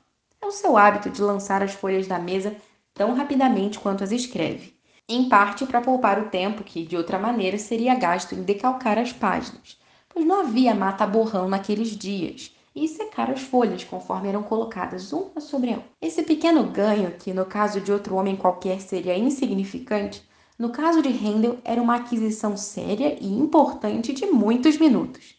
É 0.41 0.47
o 0.47 0.53
seu 0.53 0.77
hábito 0.77 1.11
de 1.11 1.21
lançar 1.21 1.65
as 1.65 1.75
folhas 1.75 2.07
da 2.07 2.17
mesa 2.17 2.55
tão 2.95 3.13
rapidamente 3.13 3.81
quanto 3.81 4.05
as 4.05 4.13
escreve, 4.13 4.73
em 5.09 5.29
parte 5.29 5.67
para 5.67 5.81
poupar 5.81 6.21
o 6.21 6.29
tempo 6.29 6.63
que, 6.63 6.87
de 6.87 6.97
outra 6.97 7.19
maneira, 7.19 7.59
seria 7.59 7.97
gasto 7.97 8.37
em 8.37 8.45
decalcar 8.45 9.01
as 9.01 9.13
páginas, 9.13 9.77
pois 10.09 10.25
não 10.25 10.43
havia 10.43 10.77
mata 10.77 11.05
borrão 11.05 11.49
naqueles 11.49 11.89
dias, 11.97 12.55
e 12.73 12.87
secar 12.87 13.31
as 13.33 13.41
folhas 13.41 13.83
conforme 13.83 14.29
eram 14.29 14.45
colocadas 14.45 15.13
uma 15.13 15.41
sobre 15.41 15.71
a 15.71 15.75
outra. 15.75 15.91
Esse 16.01 16.23
pequeno 16.23 16.63
ganho, 16.71 17.11
que 17.19 17.33
no 17.33 17.47
caso 17.47 17.81
de 17.81 17.91
outro 17.91 18.15
homem 18.15 18.37
qualquer 18.37 18.81
seria 18.81 19.19
insignificante, 19.19 20.23
no 20.59 20.71
caso 20.71 21.03
de 21.03 21.09
Handel 21.09 21.59
era 21.65 21.83
uma 21.83 21.97
aquisição 21.97 22.57
séria 22.57 23.17
e 23.21 23.27
importante 23.27 24.13
de 24.13 24.27
muitos 24.27 24.79
minutos. 24.79 25.35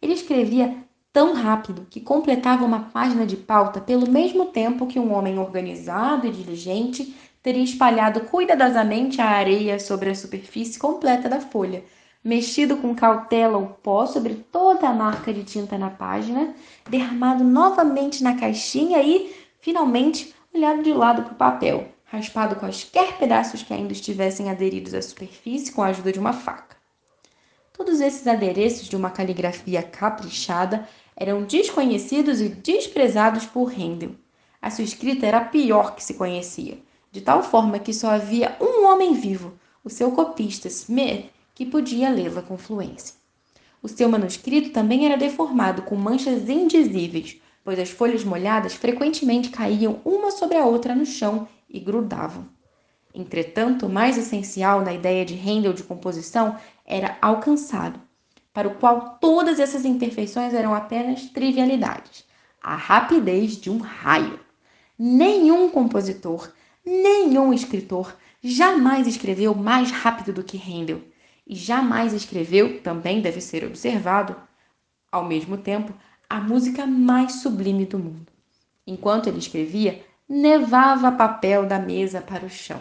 Ele 0.00 0.14
escrevia 0.14 0.76
tão 1.12 1.34
rápido 1.34 1.86
que 1.88 2.00
completava 2.00 2.64
uma 2.64 2.80
página 2.80 3.26
de 3.26 3.36
pauta 3.36 3.80
pelo 3.80 4.10
mesmo 4.10 4.46
tempo 4.46 4.86
que 4.86 4.98
um 4.98 5.12
homem 5.12 5.38
organizado 5.38 6.26
e 6.26 6.30
diligente 6.30 7.14
teria 7.42 7.62
espalhado 7.62 8.22
cuidadosamente 8.22 9.20
a 9.20 9.26
areia 9.26 9.78
sobre 9.78 10.10
a 10.10 10.14
superfície 10.14 10.78
completa 10.78 11.28
da 11.28 11.40
folha, 11.40 11.84
mexido 12.24 12.78
com 12.78 12.94
cautela 12.94 13.58
o 13.58 13.66
pó 13.66 14.06
sobre 14.06 14.34
toda 14.34 14.88
a 14.88 14.94
marca 14.94 15.32
de 15.32 15.44
tinta 15.44 15.76
na 15.76 15.90
página, 15.90 16.54
derramado 16.88 17.44
novamente 17.44 18.24
na 18.24 18.34
caixinha 18.34 19.02
e, 19.02 19.30
finalmente, 19.60 20.34
olhado 20.54 20.82
de 20.82 20.92
lado 20.92 21.22
para 21.22 21.32
o 21.32 21.36
papel, 21.36 21.93
raspado 22.14 22.56
quaisquer 22.56 23.18
pedaços 23.18 23.62
que 23.62 23.72
ainda 23.72 23.92
estivessem 23.92 24.48
aderidos 24.48 24.94
à 24.94 25.02
superfície 25.02 25.72
com 25.72 25.82
a 25.82 25.88
ajuda 25.88 26.12
de 26.12 26.18
uma 26.18 26.32
faca. 26.32 26.76
Todos 27.72 28.00
esses 28.00 28.26
adereços 28.26 28.86
de 28.86 28.94
uma 28.94 29.10
caligrafia 29.10 29.82
caprichada 29.82 30.88
eram 31.16 31.42
desconhecidos 31.42 32.40
e 32.40 32.48
desprezados 32.48 33.46
por 33.46 33.72
Handel. 33.72 34.12
A 34.62 34.70
sua 34.70 34.84
escrita 34.84 35.26
era 35.26 35.38
a 35.38 35.44
pior 35.44 35.96
que 35.96 36.04
se 36.04 36.14
conhecia, 36.14 36.78
de 37.10 37.20
tal 37.20 37.42
forma 37.42 37.78
que 37.78 37.92
só 37.92 38.10
havia 38.10 38.56
um 38.60 38.86
homem 38.86 39.14
vivo, 39.14 39.52
o 39.82 39.90
seu 39.90 40.12
copista 40.12 40.68
Smith, 40.68 41.30
que 41.54 41.66
podia 41.66 42.10
lê-la 42.10 42.42
com 42.42 42.56
fluência. 42.56 43.16
O 43.82 43.88
seu 43.88 44.08
manuscrito 44.08 44.70
também 44.70 45.04
era 45.04 45.16
deformado 45.16 45.82
com 45.82 45.94
manchas 45.96 46.48
indizíveis, 46.48 47.40
pois 47.64 47.78
as 47.78 47.90
folhas 47.90 48.24
molhadas 48.24 48.74
frequentemente 48.74 49.50
caíam 49.50 50.00
uma 50.04 50.30
sobre 50.30 50.56
a 50.56 50.64
outra 50.64 50.94
no 50.94 51.04
chão 51.04 51.48
e 51.68 51.80
grudavam. 51.80 52.48
Entretanto, 53.14 53.86
o 53.86 53.88
mais 53.88 54.18
essencial 54.18 54.82
na 54.82 54.92
ideia 54.92 55.24
de 55.24 55.34
Handel 55.34 55.72
de 55.72 55.84
composição 55.84 56.56
era 56.84 57.16
alcançado 57.22 58.00
para 58.52 58.68
o 58.68 58.74
qual 58.76 59.18
todas 59.20 59.58
essas 59.58 59.84
imperfeições 59.84 60.54
eram 60.54 60.74
apenas 60.74 61.24
trivialidades, 61.30 62.24
a 62.62 62.76
rapidez 62.76 63.56
de 63.56 63.70
um 63.70 63.78
raio. 63.78 64.38
Nenhum 64.98 65.68
compositor, 65.68 66.52
nenhum 66.84 67.52
escritor 67.52 68.16
jamais 68.40 69.06
escreveu 69.06 69.54
mais 69.54 69.90
rápido 69.90 70.32
do 70.32 70.44
que 70.44 70.56
Handel, 70.56 71.02
e 71.46 71.54
jamais 71.54 72.12
escreveu, 72.12 72.80
também 72.80 73.20
deve 73.20 73.40
ser 73.40 73.64
observado, 73.64 74.36
ao 75.10 75.24
mesmo 75.24 75.58
tempo, 75.58 75.92
a 76.28 76.40
música 76.40 76.86
mais 76.86 77.42
sublime 77.42 77.84
do 77.84 77.98
mundo. 77.98 78.32
Enquanto 78.86 79.28
ele 79.28 79.38
escrevia, 79.38 80.04
nevava 80.28 81.12
papel 81.12 81.66
da 81.66 81.78
mesa 81.78 82.20
para 82.20 82.46
o 82.46 82.50
chão, 82.50 82.80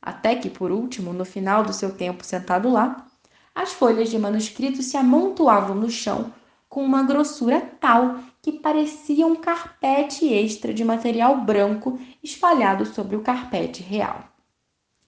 até 0.00 0.36
que, 0.36 0.48
por 0.48 0.70
último, 0.70 1.12
no 1.12 1.24
final 1.24 1.64
do 1.64 1.72
seu 1.72 1.94
tempo 1.94 2.24
sentado 2.24 2.70
lá, 2.70 3.06
as 3.54 3.72
folhas 3.72 4.10
de 4.10 4.18
manuscrito 4.18 4.82
se 4.82 4.96
amontoavam 4.96 5.76
no 5.76 5.90
chão 5.90 6.32
com 6.68 6.84
uma 6.84 7.02
grossura 7.04 7.60
tal 7.80 8.18
que 8.42 8.52
parecia 8.52 9.26
um 9.26 9.36
carpete 9.36 10.26
extra 10.26 10.74
de 10.74 10.84
material 10.84 11.40
branco 11.40 11.98
espalhado 12.22 12.84
sobre 12.84 13.16
o 13.16 13.22
carpete 13.22 13.82
real. 13.82 14.24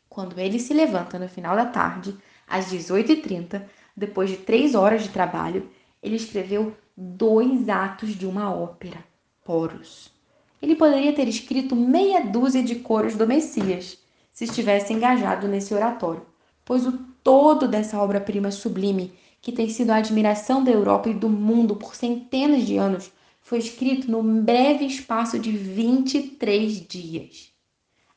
Quando 0.08 0.38
ele 0.38 0.58
se 0.58 0.72
levanta 0.72 1.18
no 1.18 1.28
final 1.28 1.56
da 1.56 1.66
tarde, 1.66 2.16
às 2.46 2.72
18h30, 2.72 3.62
depois 3.96 4.30
de 4.30 4.36
três 4.36 4.74
horas 4.74 5.02
de 5.02 5.08
trabalho, 5.08 5.68
ele 6.02 6.16
escreveu 6.16 6.76
dois 6.96 7.68
atos 7.68 8.10
de 8.10 8.26
uma 8.26 8.54
ópera, 8.54 9.04
Poros. 9.44 10.15
Ele 10.60 10.74
poderia 10.74 11.12
ter 11.12 11.28
escrito 11.28 11.76
meia 11.76 12.24
dúzia 12.24 12.62
de 12.62 12.76
coros 12.76 13.14
do 13.14 13.26
Messias, 13.26 13.98
se 14.32 14.44
estivesse 14.44 14.92
engajado 14.92 15.48
nesse 15.48 15.72
oratório, 15.74 16.26
pois 16.64 16.86
o 16.86 16.92
todo 17.22 17.66
dessa 17.66 17.98
obra-prima 18.00 18.50
sublime, 18.50 19.12
que 19.40 19.52
tem 19.52 19.68
sido 19.68 19.90
a 19.90 19.96
admiração 19.96 20.62
da 20.62 20.70
Europa 20.70 21.08
e 21.08 21.14
do 21.14 21.28
mundo 21.28 21.76
por 21.76 21.94
centenas 21.94 22.64
de 22.64 22.76
anos, 22.76 23.10
foi 23.40 23.58
escrito 23.58 24.10
num 24.10 24.42
breve 24.42 24.84
espaço 24.84 25.38
de 25.38 25.52
23 25.52 26.86
dias. 26.86 27.52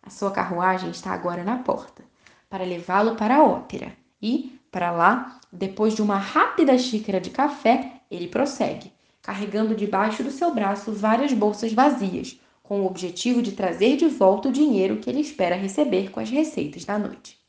A 0.01 0.09
sua 0.09 0.31
carruagem 0.31 0.89
está 0.89 1.11
agora 1.11 1.43
na 1.43 1.57
porta, 1.59 2.03
para 2.49 2.63
levá-lo 2.63 3.15
para 3.15 3.35
a 3.35 3.43
ópera. 3.43 3.95
E, 4.21 4.59
para 4.71 4.91
lá, 4.91 5.39
depois 5.51 5.93
de 5.93 6.01
uma 6.01 6.17
rápida 6.17 6.77
xícara 6.77 7.21
de 7.21 7.29
café, 7.29 8.01
ele 8.09 8.27
prossegue, 8.27 8.91
carregando 9.21 9.75
debaixo 9.75 10.23
do 10.23 10.31
seu 10.31 10.53
braço 10.53 10.91
várias 10.91 11.33
bolsas 11.33 11.73
vazias, 11.73 12.39
com 12.63 12.81
o 12.81 12.85
objetivo 12.85 13.41
de 13.41 13.53
trazer 13.53 13.97
de 13.97 14.07
volta 14.07 14.49
o 14.49 14.51
dinheiro 14.51 14.97
que 14.97 15.09
ele 15.09 15.21
espera 15.21 15.55
receber 15.55 16.11
com 16.11 16.19
as 16.19 16.29
receitas 16.29 16.85
da 16.85 16.99
noite. 16.99 17.39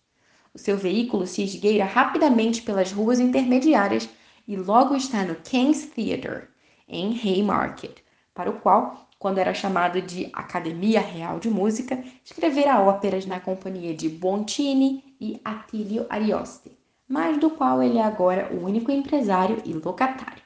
O 0.52 0.58
seu 0.58 0.76
veículo 0.76 1.26
se 1.26 1.42
esgueira 1.42 1.84
rapidamente 1.84 2.62
pelas 2.62 2.90
ruas 2.90 3.20
intermediárias 3.20 4.08
e 4.48 4.56
logo 4.56 4.96
está 4.96 5.24
no 5.24 5.36
King's 5.36 5.86
Theatre, 5.86 6.48
em 6.88 7.18
Haymarket, 7.22 8.02
para 8.34 8.50
o 8.50 8.58
qual, 8.60 9.08
quando 9.18 9.38
era 9.38 9.54
chamado 9.54 10.00
de 10.00 10.28
Academia 10.32 11.00
Real 11.00 11.38
de 11.38 11.50
Música, 11.50 12.02
escrevera 12.24 12.80
óperas 12.80 13.26
na 13.26 13.38
companhia 13.38 13.94
de 13.94 14.08
Bontini 14.08 15.14
e 15.20 15.40
Attilio 15.44 16.06
Arioste, 16.08 16.72
mas 17.06 17.38
do 17.38 17.50
qual 17.50 17.82
ele 17.82 17.98
é 17.98 18.02
agora 18.02 18.50
o 18.52 18.64
único 18.64 18.90
empresário 18.90 19.62
e 19.64 19.72
locatário. 19.72 20.39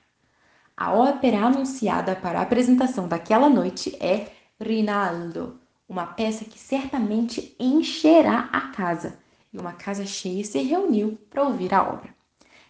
A 0.77 0.93
ópera 0.93 1.45
anunciada 1.45 2.17
para 2.17 2.41
a 2.41 2.43
apresentação 2.43 3.07
daquela 3.07 3.49
noite 3.49 3.97
é 4.01 4.33
Rinaldo, 4.61 5.61
uma 5.89 6.07
peça 6.07 6.45
que 6.45 6.59
certamente 6.59 7.55
encherá 7.61 8.49
a 8.53 8.73
casa 8.73 9.17
e 9.53 9.59
uma 9.59 9.73
casa 9.73 10.05
cheia 10.05 10.45
se 10.45 10.61
reuniu 10.63 11.17
para 11.31 11.45
ouvir 11.45 11.73
a 11.73 11.83
obra. 11.83 12.13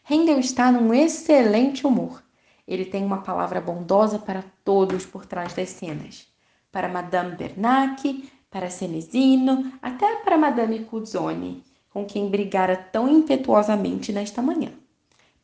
Handel 0.08 0.38
está 0.38 0.70
num 0.70 0.92
excelente 0.92 1.86
humor. 1.86 2.22
ele 2.66 2.84
tem 2.84 3.04
uma 3.04 3.22
palavra 3.22 3.60
bondosa 3.60 4.18
para 4.18 4.44
todos 4.64 5.04
por 5.06 5.24
trás 5.26 5.54
das 5.54 5.70
cenas. 5.70 6.26
Para 6.72 6.88
Madame 6.88 7.36
Bernac, 7.36 8.30
para 8.50 8.70
Senesino, 8.70 9.72
até 9.82 10.16
para 10.16 10.38
Madame 10.38 10.80
Cuzzoni, 10.84 11.62
com 11.90 12.04
quem 12.04 12.28
brigara 12.28 12.76
tão 12.76 13.08
impetuosamente 13.08 14.12
nesta 14.12 14.42
manhã. 14.42 14.72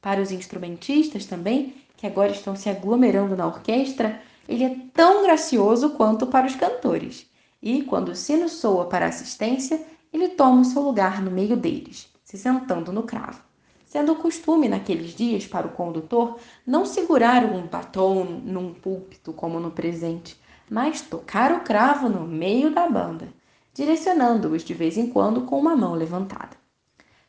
Para 0.01 0.21
os 0.23 0.31
instrumentistas 0.31 1.27
também, 1.27 1.75
que 2.01 2.07
agora 2.07 2.33
estão 2.33 2.57
se 2.57 2.71
aglomerando 2.71 3.37
na 3.37 3.47
orquestra, 3.47 4.23
ele 4.49 4.65
é 4.65 4.75
tão 4.95 5.23
gracioso 5.23 5.91
quanto 5.91 6.27
para 6.27 6.47
os 6.47 6.57
cantores. 6.57 7.27
E, 7.63 7.83
quando 7.83 8.09
o 8.09 8.17
sino 8.17 8.49
soa 8.49 8.87
para 8.87 9.05
a 9.05 9.11
assistência, 9.11 9.85
ele 10.11 10.31
toma 10.31 10.63
o 10.63 10.65
seu 10.65 10.81
lugar 10.81 11.21
no 11.21 11.31
meio 11.31 11.59
deles, 11.59 12.09
se 12.25 12.39
sentando 12.39 12.91
no 12.91 13.03
cravo. 13.03 13.43
Sendo 13.85 14.13
o 14.13 14.17
costume 14.17 14.67
naqueles 14.67 15.11
dias 15.11 15.47
para 15.47 15.67
o 15.67 15.73
condutor 15.73 16.39
não 16.67 16.87
segurar 16.87 17.45
um 17.45 17.67
batom 17.67 18.25
num 18.25 18.73
púlpito 18.73 19.35
como 19.35 19.61
no 19.61 19.71
presente, 19.71 20.41
mas 20.71 21.03
tocar 21.03 21.53
o 21.53 21.61
cravo 21.61 22.09
no 22.09 22.27
meio 22.27 22.71
da 22.71 22.89
banda, 22.89 23.29
direcionando-os 23.75 24.65
de 24.65 24.73
vez 24.73 24.97
em 24.97 25.09
quando 25.09 25.43
com 25.43 25.59
uma 25.59 25.77
mão 25.77 25.93
levantada. 25.93 26.57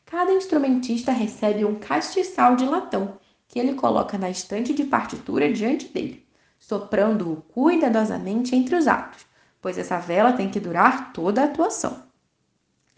Cada 0.05 0.31
instrumentista 0.31 1.11
recebe 1.11 1.65
um 1.65 1.75
castiçal 1.75 2.55
de 2.55 2.63
latão 2.63 3.19
que 3.51 3.59
ele 3.59 3.73
coloca 3.73 4.17
na 4.17 4.29
estante 4.29 4.73
de 4.73 4.85
partitura 4.85 5.51
diante 5.51 5.89
dele, 5.89 6.25
soprando-o 6.57 7.41
cuidadosamente 7.53 8.55
entre 8.55 8.77
os 8.77 8.87
atos, 8.87 9.25
pois 9.61 9.77
essa 9.77 9.99
vela 9.99 10.31
tem 10.31 10.49
que 10.49 10.59
durar 10.59 11.11
toda 11.11 11.41
a 11.41 11.45
atuação. 11.45 12.01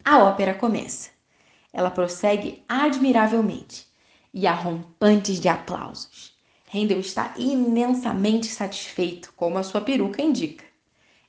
A 0.06 0.20
ópera 0.20 0.54
começa. 0.54 1.10
Ela 1.74 1.90
prossegue 1.90 2.64
admiravelmente 2.70 3.88
e 4.32 4.46
há 4.46 4.54
rompantes 4.54 5.40
de 5.40 5.50
aplausos. 5.50 6.38
Handel 6.72 7.00
está 7.00 7.34
imensamente 7.36 8.46
satisfeito, 8.46 9.34
como 9.36 9.58
a 9.58 9.64
sua 9.64 9.82
peruca 9.82 10.22
indica. 10.22 10.64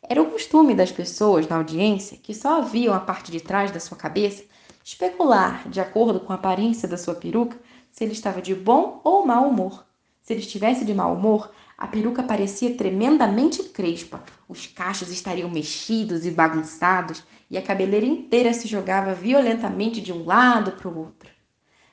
Era 0.02 0.20
o 0.20 0.30
costume 0.30 0.74
das 0.74 0.92
pessoas 0.92 1.48
na 1.48 1.56
audiência, 1.56 2.18
que 2.22 2.34
só 2.34 2.60
viam 2.60 2.92
a 2.94 3.00
parte 3.00 3.32
de 3.32 3.40
trás 3.40 3.70
da 3.70 3.80
sua 3.80 3.96
cabeça, 3.96 4.44
especular, 4.84 5.66
de 5.66 5.80
acordo 5.80 6.20
com 6.20 6.30
a 6.32 6.36
aparência 6.36 6.86
da 6.86 6.98
sua 6.98 7.14
peruca, 7.14 7.58
se 7.94 8.02
ele 8.02 8.12
estava 8.12 8.42
de 8.42 8.56
bom 8.56 9.00
ou 9.04 9.24
mau 9.24 9.48
humor. 9.48 9.86
Se 10.20 10.32
ele 10.32 10.40
estivesse 10.40 10.84
de 10.84 10.92
mau 10.92 11.14
humor, 11.14 11.52
a 11.78 11.86
peruca 11.86 12.24
parecia 12.24 12.74
tremendamente 12.74 13.62
crespa, 13.62 14.20
os 14.48 14.66
cachos 14.66 15.12
estariam 15.12 15.48
mexidos 15.48 16.26
e 16.26 16.32
bagunçados 16.32 17.22
e 17.48 17.56
a 17.56 17.62
cabeleira 17.62 18.04
inteira 18.04 18.52
se 18.52 18.66
jogava 18.66 19.14
violentamente 19.14 20.00
de 20.00 20.12
um 20.12 20.24
lado 20.24 20.72
para 20.72 20.88
o 20.88 20.98
outro. 20.98 21.30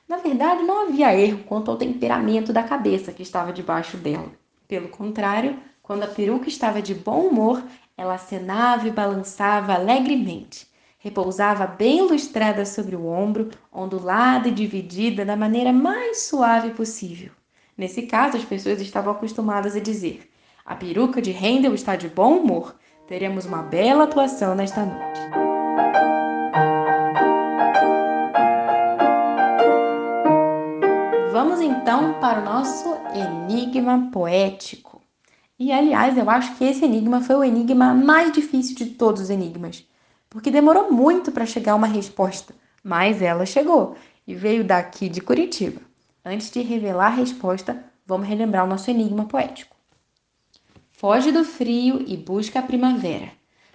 Na 0.08 0.16
verdade, 0.16 0.64
não 0.64 0.88
havia 0.88 1.16
erro 1.16 1.44
quanto 1.44 1.70
ao 1.70 1.76
temperamento 1.76 2.52
da 2.52 2.64
cabeça 2.64 3.12
que 3.12 3.22
estava 3.22 3.52
debaixo 3.52 3.96
dela. 3.96 4.32
Pelo 4.66 4.88
contrário, 4.88 5.56
quando 5.80 6.02
a 6.02 6.08
peruca 6.08 6.48
estava 6.48 6.82
de 6.82 6.96
bom 6.96 7.28
humor, 7.28 7.62
ela 7.96 8.14
acenava 8.14 8.88
e 8.88 8.90
balançava 8.90 9.74
alegremente 9.74 10.71
repousava 11.02 11.66
bem 11.66 12.00
lustrada 12.02 12.64
sobre 12.64 12.94
o 12.94 13.06
ombro, 13.06 13.50
ondulada 13.72 14.46
e 14.48 14.52
dividida 14.52 15.24
da 15.24 15.36
maneira 15.36 15.72
mais 15.72 16.22
suave 16.22 16.70
possível. 16.70 17.32
Nesse 17.76 18.02
caso, 18.02 18.36
as 18.36 18.44
pessoas 18.44 18.80
estavam 18.80 19.12
acostumadas 19.12 19.74
a 19.74 19.80
dizer: 19.80 20.30
A 20.64 20.76
peruca 20.76 21.20
de 21.20 21.32
Handel 21.32 21.74
está 21.74 21.96
de 21.96 22.08
bom 22.08 22.38
humor. 22.38 22.76
Teremos 23.08 23.44
uma 23.44 23.62
bela 23.62 24.04
atuação 24.04 24.54
nesta 24.54 24.86
noite. 24.86 25.20
Vamos 31.32 31.60
então 31.60 32.20
para 32.20 32.40
o 32.40 32.44
nosso 32.44 32.96
enigma 33.12 34.08
poético. 34.12 35.02
E 35.58 35.72
aliás, 35.72 36.16
eu 36.16 36.30
acho 36.30 36.56
que 36.56 36.64
esse 36.64 36.84
enigma 36.84 37.20
foi 37.20 37.34
o 37.34 37.44
enigma 37.44 37.92
mais 37.92 38.30
difícil 38.30 38.76
de 38.76 38.86
todos 38.86 39.22
os 39.22 39.30
enigmas 39.30 39.84
porque 40.32 40.50
demorou 40.50 40.90
muito 40.90 41.30
para 41.30 41.44
chegar 41.44 41.74
uma 41.74 41.86
resposta, 41.86 42.54
mas 42.82 43.20
ela 43.20 43.44
chegou 43.44 43.96
e 44.26 44.34
veio 44.34 44.64
daqui 44.64 45.06
de 45.06 45.20
Curitiba. 45.20 45.82
Antes 46.24 46.50
de 46.50 46.62
revelar 46.62 47.08
a 47.08 47.16
resposta, 47.16 47.84
vamos 48.06 48.26
relembrar 48.26 48.64
o 48.64 48.66
nosso 48.66 48.90
enigma 48.90 49.26
poético. 49.26 49.76
Foge 50.90 51.30
do 51.30 51.44
frio 51.44 52.02
e 52.06 52.16
busca 52.16 52.60
a 52.60 52.62
primavera. 52.62 53.30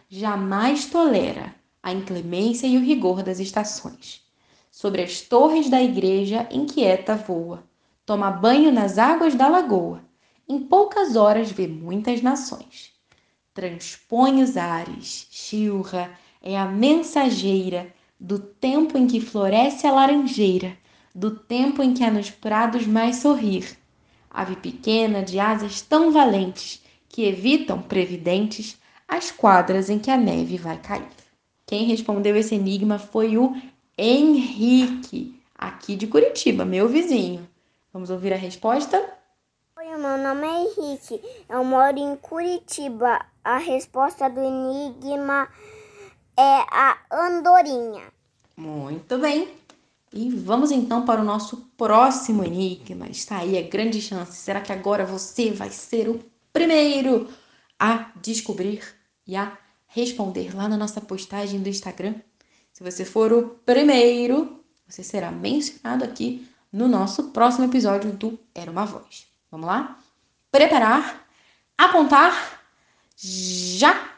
Jamais 0.10 0.88
tolera 0.88 1.54
a 1.84 1.94
inclemência 1.94 2.66
e 2.66 2.76
o 2.76 2.82
rigor 2.82 3.22
das 3.22 3.40
estações. 3.40 4.26
Sobre 4.72 5.04
as 5.04 5.22
torres 5.22 5.70
da 5.70 5.82
igreja 5.82 6.48
inquieta 6.50 7.16
voa. 7.16 7.64
Toma 8.04 8.32
banho 8.32 8.72
nas 8.72 8.98
águas 8.98 9.36
da 9.36 9.48
lagoa. 9.48 10.02
Em 10.50 10.60
poucas 10.60 11.16
horas 11.16 11.52
vê 11.52 11.68
muitas 11.68 12.24
nações. 12.24 12.94
Transpõe 13.54 14.42
os 14.42 14.58
ares, 14.58 15.28
chilra, 15.30 16.10
é 16.48 16.58
a 16.58 16.66
mensageira 16.66 17.94
do 18.18 18.40
tempo 18.40 18.98
em 18.98 19.06
que 19.06 19.20
floresce 19.20 19.86
a 19.86 19.92
laranjeira, 19.92 20.78
do 21.14 21.30
tempo 21.30 21.84
em 21.84 21.94
que 21.94 22.06
há 22.06 22.10
nos 22.10 22.30
prados 22.32 22.88
mais 22.88 23.18
sorrir. 23.18 23.78
Ave 24.30 24.56
pequena 24.56 25.22
de 25.22 25.42
asas 25.42 25.82
tão 25.82 26.10
valentes 26.10 26.82
que 27.10 27.26
evitam, 27.26 27.82
previdentes, 27.82 28.78
as 29.06 29.30
quadras 29.30 29.90
em 29.90 30.00
que 30.00 30.10
a 30.10 30.16
neve 30.16 30.58
vai 30.58 30.78
cair. 30.78 31.10
Quem 31.66 31.84
respondeu 31.84 32.34
esse 32.38 32.56
enigma 32.56 32.98
foi 32.98 33.38
o 33.38 33.54
Henrique, 33.98 35.38
aqui 35.54 35.98
de 35.98 36.08
Curitiba, 36.08 36.64
meu 36.64 36.88
vizinho. 36.88 37.46
Vamos 37.92 38.10
ouvir 38.10 38.32
a 38.32 38.38
resposta? 38.38 38.98
Oi, 39.78 39.98
meu 39.98 40.18
nome 40.18 40.48
é 40.48 40.62
Henrique. 40.62 41.22
Eu 41.50 41.66
moro 41.66 41.98
em 41.98 42.16
Curitiba. 42.16 43.26
A 43.44 43.58
resposta 43.58 44.30
do 44.30 44.40
enigma 44.40 45.50
é 46.38 46.66
a 46.70 46.98
andorinha. 47.12 48.04
Muito 48.56 49.18
bem. 49.18 49.56
E 50.14 50.30
vamos 50.30 50.72
então 50.72 51.06
para 51.06 51.22
o 51.22 51.24
nosso 51.24 51.58
próximo 51.78 52.44
enigma. 52.44 53.08
Está 53.08 53.40
aí 53.40 53.58
a 53.58 53.68
grande 53.68 54.02
chance. 54.02 54.38
Será 54.38 54.62
que 54.62 54.72
agora 54.72 55.06
você 55.06 55.52
vai 55.52 55.70
ser 55.70 56.08
o 56.08 56.24
primeiro 56.54 57.28
a 57.80 58.12
descobrir 58.22 58.84
e 59.26 59.36
a 59.36 59.58
responder 59.88 60.56
lá 60.56 60.68
na 60.68 60.78
nossa 60.78 61.02
postagem 61.02 61.62
do 61.62 61.70
Instagram? 61.70 62.16
Se 62.72 62.84
você 62.84 63.04
for 63.04 63.34
o 63.34 63.50
primeiro, 63.66 64.64
você 64.88 65.04
será 65.04 65.32
mencionado 65.32 66.04
aqui 66.04 66.48
no 66.72 66.88
nosso 66.88 67.32
próximo 67.32 67.66
episódio 67.66 68.12
do 68.12 68.40
Era 68.54 68.72
uma 68.72 68.86
Voz. 68.86 69.28
Vamos 69.52 69.68
lá? 69.68 70.00
Preparar, 70.52 71.28
apontar, 71.78 72.62
já! 73.16 74.17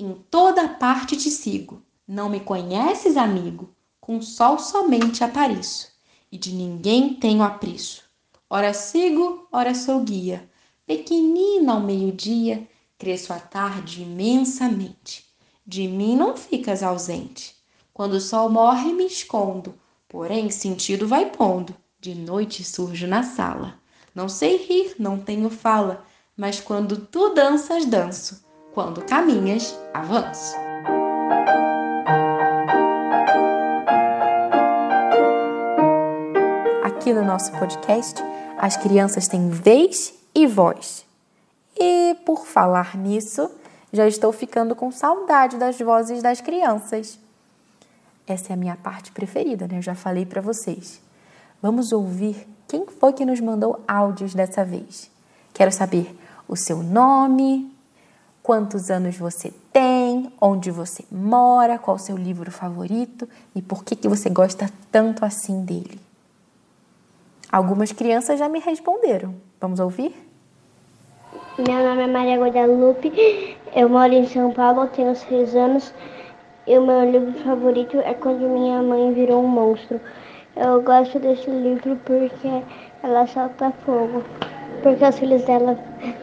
Em 0.00 0.14
toda 0.30 0.68
parte 0.68 1.16
te 1.16 1.28
sigo. 1.28 1.82
Não 2.06 2.28
me 2.28 2.38
conheces, 2.38 3.16
amigo? 3.16 3.74
Com 4.00 4.22
sol 4.22 4.56
somente 4.56 5.24
apareço, 5.24 5.88
e 6.30 6.38
de 6.38 6.52
ninguém 6.52 7.14
tenho 7.14 7.42
apreço. 7.42 8.04
Ora 8.48 8.72
sigo, 8.72 9.48
ora 9.50 9.74
sou 9.74 10.00
guia. 10.04 10.48
Pequenina 10.86 11.72
ao 11.72 11.80
meio-dia, 11.80 12.68
cresço 12.96 13.32
à 13.32 13.40
tarde 13.40 14.02
imensamente. 14.02 15.26
De 15.66 15.88
mim 15.88 16.14
não 16.14 16.36
ficas 16.36 16.84
ausente. 16.84 17.56
Quando 17.92 18.12
o 18.12 18.20
sol 18.20 18.48
morre, 18.48 18.92
me 18.92 19.04
escondo, 19.04 19.74
porém 20.08 20.48
sentido 20.48 21.08
vai 21.08 21.28
pondo. 21.28 21.74
De 21.98 22.14
noite 22.14 22.62
surjo 22.62 23.08
na 23.08 23.24
sala. 23.24 23.80
Não 24.14 24.28
sei 24.28 24.58
rir, 24.58 24.94
não 24.96 25.18
tenho 25.18 25.50
fala, 25.50 26.06
mas 26.36 26.60
quando 26.60 26.96
tu 26.98 27.34
danças, 27.34 27.84
danço 27.84 28.46
quando 28.72 29.04
caminhas, 29.04 29.78
avanço. 29.92 30.56
Aqui 36.84 37.12
no 37.12 37.24
nosso 37.24 37.52
podcast, 37.52 38.22
as 38.58 38.76
crianças 38.76 39.28
têm 39.28 39.48
vez 39.48 40.14
e 40.34 40.46
voz. 40.46 41.06
E 41.76 42.16
por 42.26 42.46
falar 42.46 42.96
nisso, 42.96 43.50
já 43.92 44.06
estou 44.06 44.32
ficando 44.32 44.74
com 44.74 44.90
saudade 44.90 45.56
das 45.56 45.78
vozes 45.78 46.22
das 46.22 46.40
crianças. 46.40 47.18
Essa 48.26 48.52
é 48.52 48.54
a 48.54 48.56
minha 48.56 48.76
parte 48.76 49.10
preferida, 49.12 49.66
né? 49.66 49.78
Eu 49.78 49.82
já 49.82 49.94
falei 49.94 50.26
para 50.26 50.42
vocês. 50.42 51.00
Vamos 51.62 51.92
ouvir 51.92 52.46
quem 52.66 52.86
foi 52.86 53.12
que 53.12 53.24
nos 53.24 53.40
mandou 53.40 53.82
áudios 53.88 54.34
dessa 54.34 54.64
vez. 54.64 55.10
Quero 55.54 55.72
saber 55.72 56.14
o 56.46 56.54
seu 56.54 56.82
nome, 56.82 57.72
quantos 58.48 58.90
anos 58.90 59.14
você 59.14 59.52
tem, 59.70 60.32
onde 60.40 60.70
você 60.70 61.04
mora, 61.12 61.78
qual 61.78 61.96
o 61.96 62.00
seu 62.00 62.16
livro 62.16 62.50
favorito 62.50 63.28
e 63.54 63.60
por 63.60 63.84
que, 63.84 63.94
que 63.94 64.08
você 64.08 64.30
gosta 64.30 64.70
tanto 64.90 65.22
assim 65.22 65.62
dele. 65.66 66.00
Algumas 67.52 67.92
crianças 67.92 68.38
já 68.38 68.48
me 68.48 68.58
responderam. 68.58 69.34
Vamos 69.60 69.80
ouvir? 69.80 70.16
Meu 71.58 71.86
nome 71.86 72.04
é 72.04 72.06
Maria 72.06 72.40
Guadalupe, 72.40 73.12
eu 73.76 73.86
moro 73.86 74.14
em 74.14 74.26
São 74.26 74.50
Paulo, 74.50 74.86
tenho 74.86 75.14
seis 75.14 75.54
anos 75.54 75.92
e 76.66 76.78
o 76.78 76.86
meu 76.86 77.04
livro 77.04 77.34
favorito 77.44 77.98
é 77.98 78.14
Quando 78.14 78.48
Minha 78.48 78.82
Mãe 78.82 79.12
Virou 79.12 79.44
um 79.44 79.46
Monstro. 79.46 80.00
Eu 80.56 80.80
gosto 80.80 81.18
desse 81.18 81.50
livro 81.50 82.00
porque 82.06 82.62
ela 83.02 83.26
solta 83.26 83.70
fogo. 83.84 84.24
porque 84.82 85.04
os 85.04 85.18
filhos 85.18 85.44
dela 85.44 85.78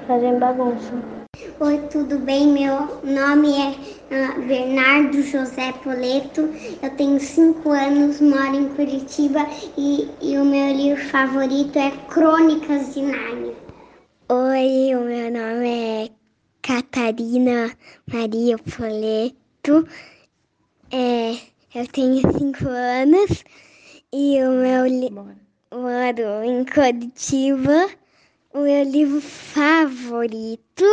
fazem 0.07 0.39
bagunça. 0.39 1.24
Oi, 1.59 1.77
tudo 1.91 2.17
bem? 2.19 2.47
Meu 2.47 3.01
nome 3.03 3.53
é 3.59 3.69
uh, 3.69 4.47
Bernardo 4.47 5.21
José 5.21 5.73
Poleto. 5.83 6.49
Eu 6.81 6.89
tenho 6.95 7.19
cinco 7.19 7.71
anos, 7.71 8.21
moro 8.21 8.55
em 8.55 8.69
Curitiba 8.69 9.45
e, 9.77 10.07
e 10.21 10.37
o 10.37 10.45
meu 10.45 10.73
livro 10.73 11.03
favorito 11.09 11.77
é 11.77 11.91
Crônicas 12.07 12.93
de 12.93 13.01
Nárnia. 13.01 13.53
Oi, 14.29 14.95
o 14.95 15.01
meu 15.01 15.29
nome 15.29 15.67
é 15.67 16.09
Catarina 16.61 17.69
Maria 18.07 18.57
Poleto. 18.57 19.85
É, 20.89 21.33
eu 21.75 21.85
tenho 21.91 22.21
cinco 22.37 22.69
anos 22.69 23.43
e 24.13 24.41
o 24.41 24.51
meu 24.51 24.87
livro 24.87 25.35
moro 25.73 26.43
em 26.45 26.63
Curitiba. 26.63 28.04
O 28.55 28.59
meu 28.61 28.85
livro 28.85 29.19
favorito 29.19 30.85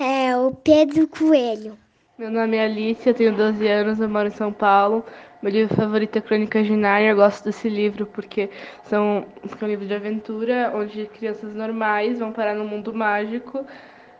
é 0.00 0.34
o 0.34 0.52
Pedro 0.52 1.06
Coelho. 1.06 1.76
Meu 2.16 2.30
nome 2.30 2.56
é 2.56 2.64
Alice, 2.64 3.06
eu 3.06 3.12
tenho 3.12 3.36
12 3.36 3.68
anos, 3.68 4.00
eu 4.00 4.08
moro 4.08 4.28
em 4.28 4.30
São 4.30 4.50
Paulo. 4.50 5.04
Meu 5.42 5.52
livro 5.52 5.76
favorito 5.76 6.16
é 6.16 6.22
Crônicas 6.22 6.66
de 6.66 6.74
Nárnia. 6.74 7.10
Eu 7.10 7.16
gosto 7.16 7.44
desse 7.44 7.68
livro 7.68 8.06
porque 8.06 8.48
são, 8.84 9.26
é 9.44 9.64
um 9.66 9.68
livro 9.68 9.86
de 9.86 9.92
aventura 9.92 10.72
onde 10.74 11.04
crianças 11.08 11.54
normais 11.54 12.20
vão 12.20 12.32
parar 12.32 12.54
num 12.54 12.66
mundo 12.66 12.94
mágico, 12.94 13.66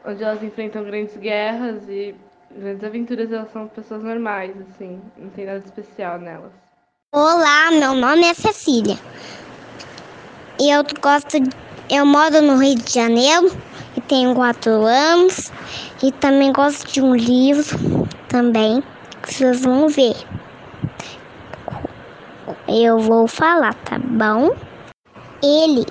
onde 0.04 0.22
elas 0.22 0.42
enfrentam 0.42 0.84
grandes 0.84 1.16
guerras 1.16 1.88
e 1.88 2.14
grandes 2.54 2.84
aventuras. 2.84 3.32
Elas 3.32 3.50
são 3.50 3.66
pessoas 3.66 4.02
normais, 4.02 4.54
assim, 4.68 5.00
não 5.16 5.30
tem 5.30 5.46
nada 5.46 5.64
especial 5.64 6.18
nelas. 6.18 6.52
Olá, 7.14 7.70
meu 7.70 7.94
nome 7.94 8.26
é 8.26 8.34
Cecília. 8.34 8.98
E 10.60 10.70
eu 10.70 10.82
gosto 11.00 11.40
de 11.40 11.65
eu 11.88 12.04
moro 12.04 12.42
no 12.42 12.56
Rio 12.56 12.74
de 12.74 12.92
Janeiro 12.92 13.50
e 13.96 14.00
tenho 14.00 14.34
quatro 14.34 14.84
anos 14.84 15.52
e 16.02 16.10
também 16.10 16.52
gosto 16.52 16.90
de 16.92 17.00
um 17.00 17.14
livro 17.14 18.08
também 18.28 18.82
que 19.22 19.34
vocês 19.34 19.62
vão 19.62 19.88
ver. 19.88 20.16
Eu 22.68 22.98
vou 22.98 23.28
falar, 23.28 23.74
tá 23.74 23.98
bom? 23.98 24.50
Ele, 25.42 25.86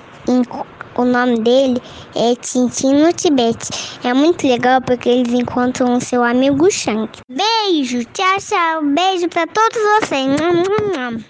o 0.96 1.04
nome 1.04 1.40
dele 1.40 1.80
é 2.14 2.34
Tintin 2.34 2.94
no 2.94 3.12
Tibete. 3.12 3.98
É 4.04 4.12
muito 4.12 4.46
legal 4.46 4.82
porque 4.82 5.08
eles 5.08 5.32
encontram 5.32 5.94
o 5.94 6.00
seu 6.00 6.22
amigo 6.22 6.70
Shank. 6.70 7.20
Beijo, 7.28 8.04
tchau, 8.12 8.36
tchau. 8.38 8.82
Beijo 8.84 9.28
para 9.30 9.46
todos 9.46 9.78
vocês. 10.00 11.22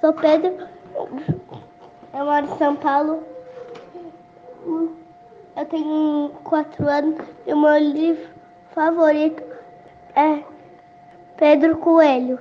Sou 0.00 0.12
Pedro. 0.12 0.54
Eu 2.14 2.24
moro 2.24 2.46
em 2.46 2.58
São 2.58 2.76
Paulo 2.76 3.35
eu 4.66 5.64
tenho 5.70 6.30
quatro 6.42 6.88
anos 6.88 7.24
e 7.46 7.52
o 7.52 7.60
meu 7.60 7.78
livro 7.78 8.28
favorito 8.74 9.42
é 10.16 10.42
Pedro 11.36 11.76
Coelho. 11.78 12.38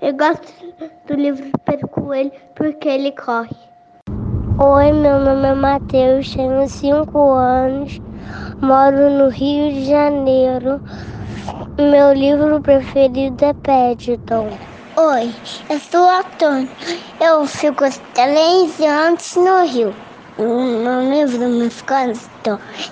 Eu 0.00 0.16
gosto 0.16 0.46
do 1.06 1.14
livro 1.14 1.50
Pedro 1.64 1.88
Coelho 1.88 2.30
porque 2.54 2.88
ele 2.88 3.10
corre. 3.12 3.56
Oi, 4.58 4.92
meu 4.92 5.18
nome 5.18 5.48
é 5.48 5.54
Matheus, 5.54 6.32
tenho 6.32 6.68
cinco 6.68 7.32
anos, 7.32 8.00
moro 8.62 9.10
no 9.10 9.28
Rio 9.28 9.72
de 9.72 9.86
Janeiro. 9.86 10.80
Meu 11.76 12.12
livro 12.12 12.60
preferido 12.60 13.44
é 13.44 13.52
Paddington. 13.52 14.50
Oi, 14.96 15.34
eu 15.68 15.80
sou 15.80 16.08
Antônio. 16.08 16.70
Eu 17.20 17.44
fico 17.44 17.84
três 18.14 18.80
anos 18.80 19.34
no 19.34 19.64
Rio. 19.66 20.05
No 20.38 21.10
livro 21.10 21.48
meus 21.48 21.80
cantos 21.80 22.28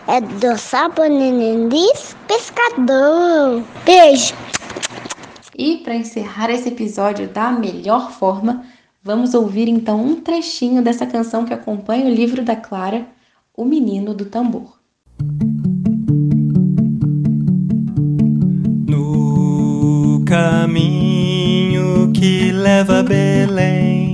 é 0.08 0.18
do 0.18 0.56
Saboninendis 0.56 2.16
Pescador. 2.26 3.62
Beijo! 3.84 4.32
E 5.54 5.76
para 5.84 5.94
encerrar 5.94 6.48
esse 6.48 6.70
episódio 6.70 7.28
da 7.28 7.52
melhor 7.52 8.10
forma, 8.12 8.64
vamos 9.02 9.34
ouvir 9.34 9.68
então 9.68 10.02
um 10.02 10.16
trechinho 10.22 10.82
dessa 10.82 11.04
canção 11.04 11.44
que 11.44 11.52
acompanha 11.52 12.06
o 12.06 12.14
livro 12.14 12.42
da 12.42 12.56
Clara, 12.56 13.06
O 13.54 13.66
Menino 13.66 14.14
do 14.14 14.24
Tambor. 14.24 14.78
No 18.88 20.24
caminho 20.24 22.10
que 22.10 22.52
leva 22.52 23.00
a 23.00 23.02
Belém 23.02 24.13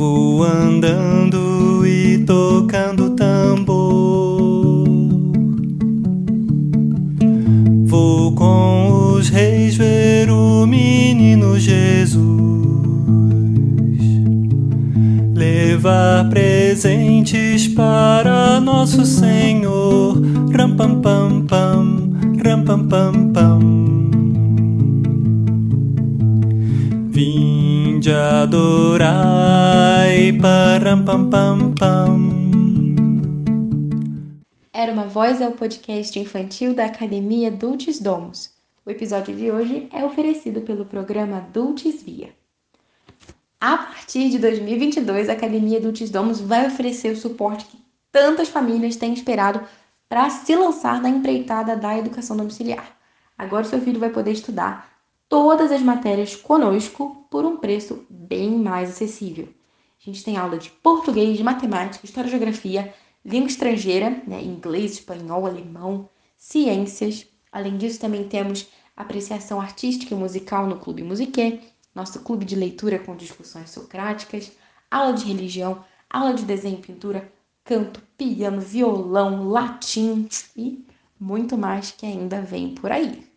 Vou 0.00 0.42
andando 0.44 1.86
e 1.86 2.24
tocando 2.24 3.10
tambor. 3.10 4.88
Vou 7.84 8.34
com 8.34 9.12
os 9.12 9.28
reis 9.28 9.76
ver 9.76 10.30
o 10.30 10.66
menino 10.66 11.58
Jesus. 11.58 12.16
Levar 15.34 16.30
presentes 16.30 17.68
para 17.68 18.58
nosso 18.58 19.04
Senhor. 19.04 20.18
Ram 20.50 20.76
pam 20.76 21.02
pam 21.02 21.42
pam, 21.42 22.12
ram 22.42 22.64
pam 22.64 22.88
pam 22.88 23.32
pam. 23.34 23.89
Adorai, 28.50 30.32
param 30.42 31.04
pam 31.04 31.30
pam 31.30 31.72
pam. 31.78 32.30
Era 34.72 34.92
uma 34.92 35.04
voz 35.04 35.40
ao 35.40 35.52
podcast 35.52 36.18
infantil 36.18 36.74
da 36.74 36.86
Academia 36.86 37.48
Dulcis 37.48 38.00
Domus. 38.00 38.50
O 38.84 38.90
episódio 38.90 39.36
de 39.36 39.52
hoje 39.52 39.88
é 39.92 40.04
oferecido 40.04 40.62
pelo 40.62 40.84
programa 40.84 41.46
Dulcis 41.52 42.02
Via. 42.02 42.30
A 43.60 43.78
partir 43.78 44.30
de 44.30 44.40
2022, 44.40 45.28
a 45.28 45.34
Academia 45.34 45.80
Dulcis 45.80 46.10
Domus 46.10 46.40
vai 46.40 46.66
oferecer 46.66 47.12
o 47.12 47.16
suporte 47.16 47.66
que 47.66 47.78
tantas 48.10 48.48
famílias 48.48 48.96
têm 48.96 49.12
esperado 49.12 49.60
para 50.08 50.28
se 50.28 50.56
lançar 50.56 51.00
na 51.00 51.08
empreitada 51.08 51.76
da 51.76 51.96
educação 51.96 52.36
domiciliar. 52.36 52.96
Agora 53.38 53.62
seu 53.62 53.80
filho 53.80 54.00
vai 54.00 54.10
poder 54.10 54.32
estudar 54.32 54.89
todas 55.30 55.70
as 55.70 55.80
matérias 55.80 56.34
conosco 56.34 57.24
por 57.30 57.44
um 57.44 57.56
preço 57.56 58.04
bem 58.10 58.50
mais 58.50 58.90
acessível. 58.90 59.48
A 60.00 60.04
gente 60.04 60.24
tem 60.24 60.36
aula 60.36 60.58
de 60.58 60.70
português, 60.70 61.40
matemática, 61.40 62.04
história 62.04 62.26
e 62.26 62.30
geografia, 62.32 62.92
língua 63.24 63.48
estrangeira, 63.48 64.10
né, 64.26 64.42
inglês, 64.42 64.94
espanhol, 64.94 65.46
alemão, 65.46 66.08
ciências. 66.36 67.28
Além 67.52 67.78
disso, 67.78 68.00
também 68.00 68.26
temos 68.26 68.66
apreciação 68.96 69.60
artística 69.60 70.12
e 70.12 70.18
musical 70.18 70.66
no 70.66 70.80
Clube 70.80 71.04
Musiquê, 71.04 71.60
nosso 71.94 72.20
clube 72.20 72.44
de 72.44 72.56
leitura 72.56 72.98
com 72.98 73.14
discussões 73.14 73.70
socráticas, 73.70 74.50
aula 74.90 75.12
de 75.12 75.26
religião, 75.26 75.84
aula 76.08 76.34
de 76.34 76.44
desenho 76.44 76.78
e 76.78 76.82
pintura, 76.82 77.32
canto, 77.62 78.02
piano, 78.18 78.60
violão, 78.60 79.48
latim 79.48 80.28
e 80.56 80.84
muito 81.20 81.56
mais 81.56 81.92
que 81.92 82.04
ainda 82.04 82.42
vem 82.42 82.74
por 82.74 82.90
aí. 82.90 83.29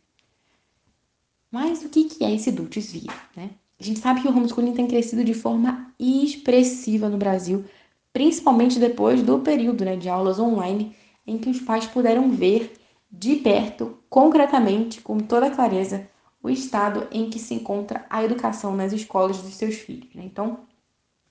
Mas 1.54 1.84
o 1.86 1.89
que 1.89 2.08
é 2.24 2.34
esse 2.34 2.51
Dulcis 2.51 2.91
Via? 2.91 3.14
Né? 3.36 3.51
A 3.80 3.84
gente 3.84 3.99
sabe 3.99 4.24
que 4.24 4.28
o 4.28 4.36
homeschooling 4.36 4.74
tem 4.74 4.88
crescido 4.88 5.24
de 5.24 5.36
forma 5.36 5.93
expressiva 5.99 7.08
no 7.08 7.18
Brasil, 7.18 7.64
principalmente 8.12 8.80
depois 8.80 9.22
do 9.22 9.38
período 9.38 9.86
né, 9.86 9.95
de 9.95 10.10
aulas 10.10 10.39
online, 10.39 10.95
em 11.28 11.38
que 11.38 11.51
os 11.51 11.60
pais 11.60 11.86
puderam 11.86 12.32
ver 12.32 12.74
de 13.12 13.36
perto, 13.36 13.99
concretamente, 14.10 14.99
com 14.99 15.20
toda 15.20 15.51
clareza, 15.51 16.10
o 16.41 16.49
estado 16.49 17.08
em 17.12 17.30
que 17.30 17.38
se 17.38 17.54
encontra 17.54 18.04
a 18.10 18.24
educação 18.24 18.76
nas 18.76 18.91
escolas 18.91 19.38
dos 19.38 19.54
seus 19.54 19.76
filhos. 19.76 20.12
Né? 20.16 20.24
Então, 20.26 20.62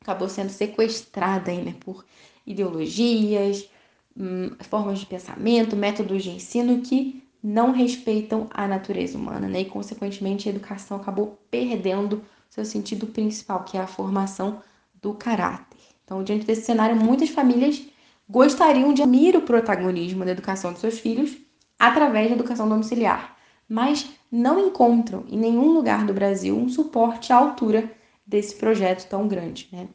acabou 0.00 0.28
sendo 0.28 0.50
sequestrada 0.50 1.50
aí, 1.50 1.60
né, 1.64 1.74
por 1.80 2.04
ideologias, 2.46 3.68
hum, 4.16 4.52
formas 4.60 5.00
de 5.00 5.06
pensamento, 5.06 5.74
métodos 5.74 6.22
de 6.22 6.30
ensino 6.30 6.80
que 6.80 7.21
não 7.42 7.72
respeitam 7.72 8.46
a 8.52 8.68
natureza 8.68 9.18
humana, 9.18 9.48
né? 9.48 9.62
E 9.62 9.64
consequentemente 9.64 10.48
a 10.48 10.52
educação 10.52 10.98
acabou 10.98 11.38
perdendo 11.50 12.22
seu 12.48 12.64
sentido 12.64 13.06
principal, 13.06 13.64
que 13.64 13.76
é 13.76 13.80
a 13.80 13.86
formação 13.86 14.62
do 15.00 15.14
caráter. 15.14 15.78
Então, 16.04 16.22
diante 16.22 16.46
desse 16.46 16.62
cenário, 16.62 16.94
muitas 16.94 17.30
famílias 17.30 17.82
gostariam 18.28 18.94
de 18.94 19.02
assumir 19.02 19.36
o 19.36 19.42
protagonismo 19.42 20.24
da 20.24 20.30
educação 20.30 20.72
de 20.72 20.78
seus 20.78 20.98
filhos 20.98 21.36
através 21.78 22.28
da 22.28 22.34
educação 22.34 22.68
domiciliar, 22.68 23.36
mas 23.68 24.08
não 24.30 24.68
encontram 24.68 25.24
em 25.28 25.36
nenhum 25.36 25.72
lugar 25.72 26.06
do 26.06 26.14
Brasil 26.14 26.56
um 26.56 26.68
suporte 26.68 27.32
à 27.32 27.36
altura 27.36 27.90
desse 28.24 28.54
projeto 28.54 29.08
tão 29.08 29.26
grande, 29.26 29.68
né? 29.72 29.88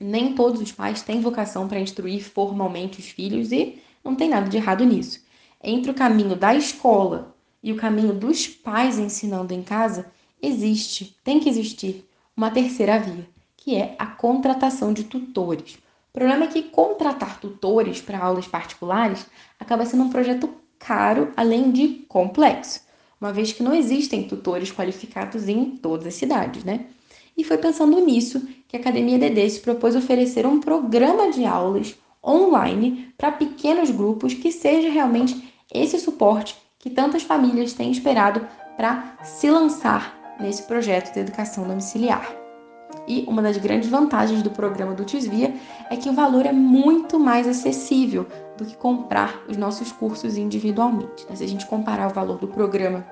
Nem 0.00 0.34
todos 0.34 0.60
os 0.60 0.72
pais 0.72 1.02
têm 1.02 1.20
vocação 1.20 1.68
para 1.68 1.78
instruir 1.78 2.24
formalmente 2.24 2.98
os 2.98 3.08
filhos 3.08 3.52
e 3.52 3.80
não 4.02 4.16
tem 4.16 4.28
nada 4.28 4.48
de 4.48 4.56
errado 4.56 4.84
nisso 4.84 5.20
entre 5.62 5.90
o 5.90 5.94
caminho 5.94 6.34
da 6.34 6.54
escola 6.54 7.34
e 7.62 7.72
o 7.72 7.76
caminho 7.76 8.12
dos 8.12 8.46
pais 8.46 8.98
ensinando 8.98 9.54
em 9.54 9.62
casa, 9.62 10.06
existe, 10.40 11.16
tem 11.22 11.38
que 11.38 11.48
existir 11.48 12.04
uma 12.36 12.50
terceira 12.50 12.98
via, 12.98 13.28
que 13.56 13.76
é 13.76 13.94
a 13.98 14.06
contratação 14.06 14.92
de 14.92 15.04
tutores. 15.04 15.74
O 16.10 16.12
problema 16.12 16.44
é 16.44 16.48
que 16.48 16.64
contratar 16.64 17.40
tutores 17.40 18.00
para 18.00 18.18
aulas 18.18 18.46
particulares 18.46 19.26
acaba 19.58 19.86
sendo 19.86 20.02
um 20.02 20.10
projeto 20.10 20.50
caro, 20.78 21.32
além 21.36 21.70
de 21.70 22.04
complexo, 22.08 22.80
uma 23.20 23.32
vez 23.32 23.52
que 23.52 23.62
não 23.62 23.72
existem 23.72 24.24
tutores 24.24 24.72
qualificados 24.72 25.48
em 25.48 25.76
todas 25.76 26.08
as 26.08 26.14
cidades, 26.14 26.64
né? 26.64 26.86
E 27.36 27.44
foi 27.44 27.56
pensando 27.56 28.04
nisso 28.04 28.46
que 28.68 28.76
a 28.76 28.80
Academia 28.80 29.18
DD 29.18 29.48
se 29.48 29.60
propôs 29.60 29.94
oferecer 29.94 30.44
um 30.44 30.60
programa 30.60 31.30
de 31.30 31.46
aulas 31.46 31.94
online 32.24 33.12
para 33.16 33.32
pequenos 33.32 33.90
grupos 33.90 34.34
que 34.34 34.52
seja 34.52 34.90
realmente 34.90 35.51
esse 35.72 35.98
suporte 35.98 36.56
que 36.78 36.90
tantas 36.90 37.22
famílias 37.22 37.72
têm 37.72 37.90
esperado 37.90 38.46
para 38.76 39.16
se 39.22 39.50
lançar 39.50 40.18
nesse 40.40 40.64
projeto 40.64 41.12
de 41.12 41.20
educação 41.20 41.66
domiciliar. 41.66 42.42
E 43.06 43.24
uma 43.26 43.42
das 43.42 43.56
grandes 43.56 43.88
vantagens 43.88 44.42
do 44.42 44.50
programa 44.50 44.94
do 44.94 45.04
Tisvia 45.04 45.54
é 45.90 45.96
que 45.96 46.08
o 46.08 46.12
valor 46.12 46.46
é 46.46 46.52
muito 46.52 47.18
mais 47.18 47.48
acessível 47.48 48.26
do 48.56 48.64
que 48.64 48.76
comprar 48.76 49.42
os 49.48 49.56
nossos 49.56 49.90
cursos 49.92 50.36
individualmente. 50.36 51.26
Se 51.34 51.42
a 51.44 51.48
gente 51.48 51.66
comparar 51.66 52.10
o 52.10 52.14
valor 52.14 52.38
do 52.38 52.48
programa 52.48 53.04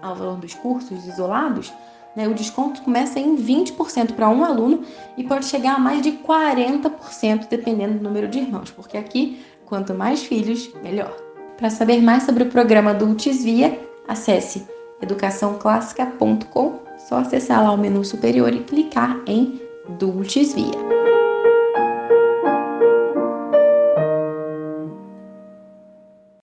ao 0.00 0.14
valor 0.14 0.36
dos 0.36 0.54
cursos 0.54 1.06
isolados, 1.06 1.72
né, 2.14 2.28
o 2.28 2.34
desconto 2.34 2.82
começa 2.82 3.18
em 3.18 3.36
20% 3.36 4.14
para 4.14 4.28
um 4.28 4.44
aluno 4.44 4.82
e 5.16 5.24
pode 5.24 5.46
chegar 5.46 5.74
a 5.74 5.78
mais 5.78 6.02
de 6.02 6.12
40% 6.12 7.48
dependendo 7.48 7.98
do 7.98 8.04
número 8.04 8.28
de 8.28 8.38
irmãos, 8.38 8.70
porque 8.70 8.96
aqui, 8.96 9.42
quanto 9.66 9.94
mais 9.94 10.22
filhos, 10.22 10.72
melhor. 10.82 11.27
Para 11.58 11.70
saber 11.70 12.00
mais 12.00 12.22
sobre 12.22 12.44
o 12.44 12.46
programa 12.46 12.94
do 12.94 13.12
Tisvia, 13.16 13.80
acesse 14.06 14.64
educaçãoclássica.com 15.02 16.78
só 17.08 17.16
acessar 17.18 17.62
lá 17.64 17.72
o 17.72 17.76
menu 17.76 18.04
superior 18.04 18.54
e 18.54 18.60
clicar 18.60 19.20
em 19.26 19.60
Dulces 19.98 20.54
Via. 20.54 20.97